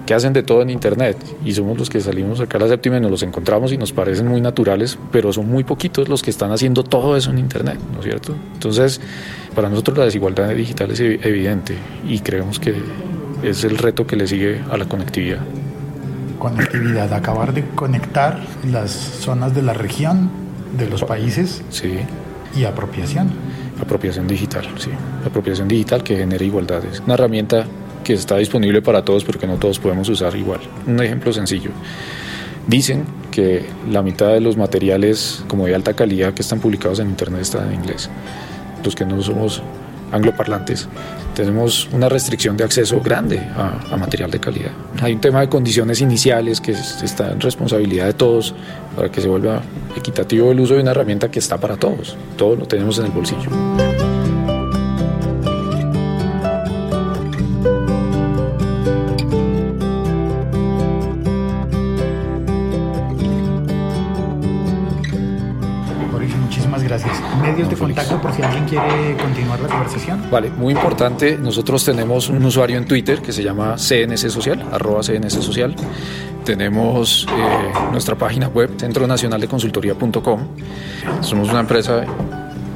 que 0.06 0.14
hacen 0.14 0.32
de 0.32 0.42
todo 0.42 0.62
en 0.62 0.70
Internet 0.70 1.16
y 1.44 1.52
somos 1.52 1.76
los 1.76 1.90
que 1.90 2.00
salimos 2.00 2.40
acá 2.40 2.58
a 2.58 2.60
la 2.60 2.68
séptima 2.68 2.96
y 2.96 3.00
nos 3.00 3.10
los 3.10 3.22
encontramos 3.24 3.72
y 3.72 3.76
nos 3.76 3.92
parecen 3.92 4.28
muy 4.28 4.40
naturales, 4.40 4.98
pero 5.10 5.32
son 5.32 5.48
muy 5.48 5.64
poquitos 5.64 6.08
los 6.08 6.22
que 6.22 6.30
están 6.30 6.52
haciendo 6.52 6.84
todo 6.84 7.16
eso 7.16 7.30
en 7.30 7.38
Internet, 7.38 7.78
¿no 7.92 7.98
es 7.98 8.04
cierto? 8.04 8.34
Entonces, 8.54 9.00
para 9.54 9.68
nosotros 9.68 9.98
la 9.98 10.04
desigualdad 10.04 10.48
digital 10.50 10.92
es 10.92 11.00
evidente 11.00 11.76
y 12.08 12.20
creemos 12.20 12.60
que 12.60 12.74
es 13.42 13.64
el 13.64 13.78
reto 13.78 14.06
que 14.06 14.16
le 14.16 14.26
sigue 14.26 14.62
a 14.70 14.76
la 14.76 14.86
conectividad. 14.86 15.40
Conectividad, 16.38 17.12
acabar 17.12 17.54
de 17.54 17.64
conectar 17.74 18.40
las 18.70 18.90
zonas 18.90 19.54
de 19.54 19.62
la 19.62 19.72
región, 19.72 20.30
de 20.76 20.88
los 20.88 21.02
países 21.04 21.62
Sí, 21.70 21.94
y 22.54 22.64
apropiación. 22.64 23.30
apropiación 23.80 24.26
digital, 24.26 24.66
sí. 24.78 24.90
Apropiación 25.24 25.68
digital 25.68 26.02
que 26.02 26.16
genera 26.16 26.44
igualdad. 26.44 26.84
Es 26.84 27.00
una 27.00 27.14
herramienta 27.14 27.66
que 28.04 28.12
está 28.12 28.36
disponible 28.36 28.82
para 28.82 29.04
todos, 29.04 29.24
pero 29.24 29.38
que 29.38 29.46
no 29.46 29.56
todos 29.56 29.78
podemos 29.78 30.08
usar 30.08 30.34
igual. 30.36 30.60
Un 30.86 31.02
ejemplo 31.02 31.32
sencillo. 31.32 31.70
Dicen 32.66 33.04
que 33.30 33.64
la 33.90 34.02
mitad 34.02 34.28
de 34.32 34.40
los 34.40 34.56
materiales 34.56 35.44
como 35.48 35.66
de 35.66 35.74
alta 35.74 35.94
calidad 35.94 36.34
que 36.34 36.42
están 36.42 36.60
publicados 36.60 36.98
en 37.00 37.08
Internet 37.08 37.42
están 37.42 37.68
en 37.68 37.74
inglés. 37.80 38.10
Los 38.84 38.94
que 38.94 39.04
no 39.04 39.20
somos 39.22 39.62
angloparlantes 40.16 40.88
tenemos 41.36 41.88
una 41.92 42.08
restricción 42.08 42.56
de 42.56 42.64
acceso 42.64 43.00
grande 43.00 43.38
a, 43.38 43.92
a, 43.92 43.96
material 43.98 44.30
de 44.30 44.40
calidad. 44.40 44.70
Hay 45.02 45.12
un 45.12 45.20
tema 45.20 45.40
de 45.42 45.48
condiciones 45.50 46.00
iniciales 46.00 46.62
que 46.62 46.72
está 46.72 47.32
en 47.32 47.40
responsabilidad 47.40 48.06
de 48.06 48.14
todos 48.14 48.54
para 48.96 49.10
que 49.10 49.20
se 49.20 49.28
vuelva 49.28 49.60
equitativo 49.94 50.50
el 50.50 50.60
uso 50.60 50.74
de 50.74 50.80
una 50.80 50.92
herramienta 50.92 51.30
que 51.30 51.38
está 51.38 51.58
para 51.58 51.76
todos. 51.76 52.16
Todos 52.36 52.58
lo 52.58 52.66
tenemos 52.66 52.98
en 52.98 53.06
el 53.06 53.12
bolsillo. 53.12 53.85
Si 68.36 68.42
alguien 68.42 68.64
quiere 68.66 69.16
continuar 69.16 69.60
la 69.60 69.68
conversación. 69.68 70.30
Vale, 70.30 70.50
muy 70.50 70.74
importante. 70.74 71.38
Nosotros 71.38 71.84
tenemos 71.84 72.28
un 72.28 72.44
usuario 72.44 72.76
en 72.76 72.84
Twitter 72.84 73.20
que 73.20 73.32
se 73.32 73.42
llama 73.42 73.76
CNC 73.76 74.28
Social, 74.28 74.62
arroba 74.72 75.00
CNC 75.00 75.30
Social. 75.30 75.74
Tenemos 76.44 77.26
eh, 77.28 77.72
nuestra 77.90 78.14
página 78.14 78.48
web, 78.48 78.70
Centro 78.76 79.06
Nacional 79.06 79.40
de 79.40 79.48
Consultoría.com. 79.48 80.46
Somos 81.20 81.48
una 81.50 81.60
empresa 81.60 82.04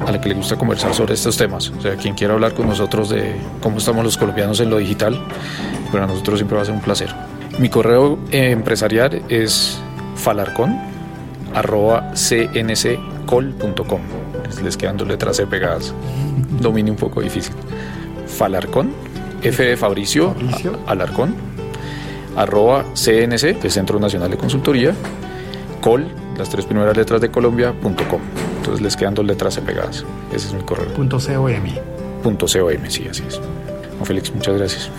a 0.05 0.11
la 0.11 0.19
que 0.19 0.29
le 0.29 0.35
gusta 0.35 0.55
conversar 0.55 0.93
sobre 0.93 1.13
estos 1.13 1.37
temas. 1.37 1.69
O 1.69 1.81
sea, 1.81 1.95
quien 1.95 2.15
quiera 2.15 2.33
hablar 2.33 2.53
con 2.53 2.67
nosotros 2.67 3.09
de 3.09 3.35
cómo 3.61 3.77
estamos 3.77 4.03
los 4.03 4.17
colombianos 4.17 4.59
en 4.59 4.69
lo 4.69 4.77
digital, 4.77 5.21
para 5.91 6.07
nosotros 6.07 6.39
siempre 6.39 6.57
va 6.57 6.63
a 6.63 6.65
ser 6.65 6.73
un 6.73 6.81
placer. 6.81 7.13
Mi 7.59 7.69
correo 7.69 8.17
eh, 8.31 8.51
empresarial 8.51 9.21
es 9.29 9.79
falarcon 10.15 10.77
arroba 11.53 12.11
cnccol.com. 12.13 14.01
Les 14.61 14.75
quedan 14.75 14.97
dos 14.97 15.07
letras 15.07 15.37
C 15.37 15.47
pegadas. 15.47 15.93
Dominio 16.59 16.93
un 16.93 16.99
poco 16.99 17.21
difícil. 17.21 17.53
Falarcon, 18.27 18.91
F 19.41 19.63
de 19.63 19.77
Fabricio, 19.77 20.33
Fabricio. 20.33 20.79
A, 20.87 20.91
Alarcón, 20.91 21.35
arroba 22.35 22.85
CNC, 22.93 23.61
de 23.61 23.69
Centro 23.69 23.99
Nacional 23.99 24.31
de 24.31 24.37
Consultoría, 24.37 24.93
col, 25.81 26.07
las 26.37 26.49
tres 26.49 26.65
primeras 26.65 26.95
letras 26.95 27.21
de 27.21 27.29
Colombia.com. 27.29 28.21
Entonces 28.57 28.81
les 28.81 28.95
quedan 28.95 29.13
dos 29.13 29.25
letras 29.25 29.55
C 29.55 29.61
pegadas. 29.61 30.05
Ese 30.33 30.47
es 30.47 30.53
mi 30.53 30.61
correo. 30.61 30.93
Punto 30.93 31.17
.com. 31.17 31.49
Punto 32.23 32.45
.com, 32.45 32.89
sí, 32.89 33.07
así 33.09 33.23
es. 33.27 33.39
Félix, 34.03 34.33
muchas 34.33 34.57
gracias. 34.57 34.89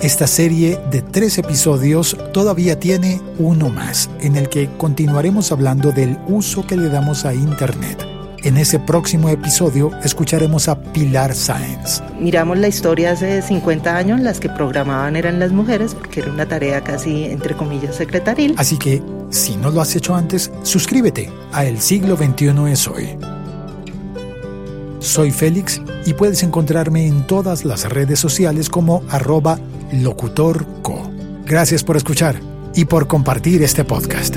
Esta 0.00 0.26
serie 0.26 0.78
de 0.90 1.02
tres 1.02 1.38
episodios 1.38 2.16
todavía 2.32 2.78
tiene 2.78 3.20
uno 3.38 3.70
más, 3.70 4.10
en 4.20 4.36
el 4.36 4.48
que 4.48 4.68
continuaremos 4.76 5.50
hablando 5.50 5.92
del 5.92 6.18
uso 6.26 6.66
que 6.66 6.76
le 6.76 6.88
damos 6.88 7.24
a 7.24 7.32
Internet. 7.32 8.13
En 8.44 8.58
ese 8.58 8.78
próximo 8.78 9.30
episodio 9.30 9.90
escucharemos 10.04 10.68
a 10.68 10.78
Pilar 10.78 11.34
Sáenz. 11.34 12.02
Miramos 12.20 12.58
la 12.58 12.68
historia 12.68 13.12
hace 13.12 13.40
50 13.40 13.96
años, 13.96 14.20
las 14.20 14.38
que 14.38 14.50
programaban 14.50 15.16
eran 15.16 15.38
las 15.38 15.50
mujeres, 15.50 15.94
porque 15.94 16.20
era 16.20 16.30
una 16.30 16.46
tarea 16.46 16.82
casi, 16.84 17.24
entre 17.24 17.56
comillas, 17.56 17.96
secretaril. 17.96 18.54
Así 18.58 18.76
que, 18.76 19.02
si 19.30 19.56
no 19.56 19.70
lo 19.70 19.80
has 19.80 19.96
hecho 19.96 20.14
antes, 20.14 20.52
suscríbete 20.62 21.32
a 21.52 21.64
El 21.64 21.80
siglo 21.80 22.18
XXI 22.18 22.70
es 22.70 22.86
hoy. 22.86 23.16
Soy 24.98 25.30
Félix 25.30 25.80
y 26.04 26.12
puedes 26.12 26.42
encontrarme 26.42 27.06
en 27.06 27.26
todas 27.26 27.64
las 27.64 27.88
redes 27.88 28.20
sociales 28.20 28.68
como 28.68 29.02
arroba 29.08 29.58
locutorco. 29.90 31.10
Gracias 31.46 31.82
por 31.82 31.96
escuchar 31.96 32.38
y 32.74 32.84
por 32.84 33.06
compartir 33.06 33.62
este 33.62 33.84
podcast. 33.84 34.36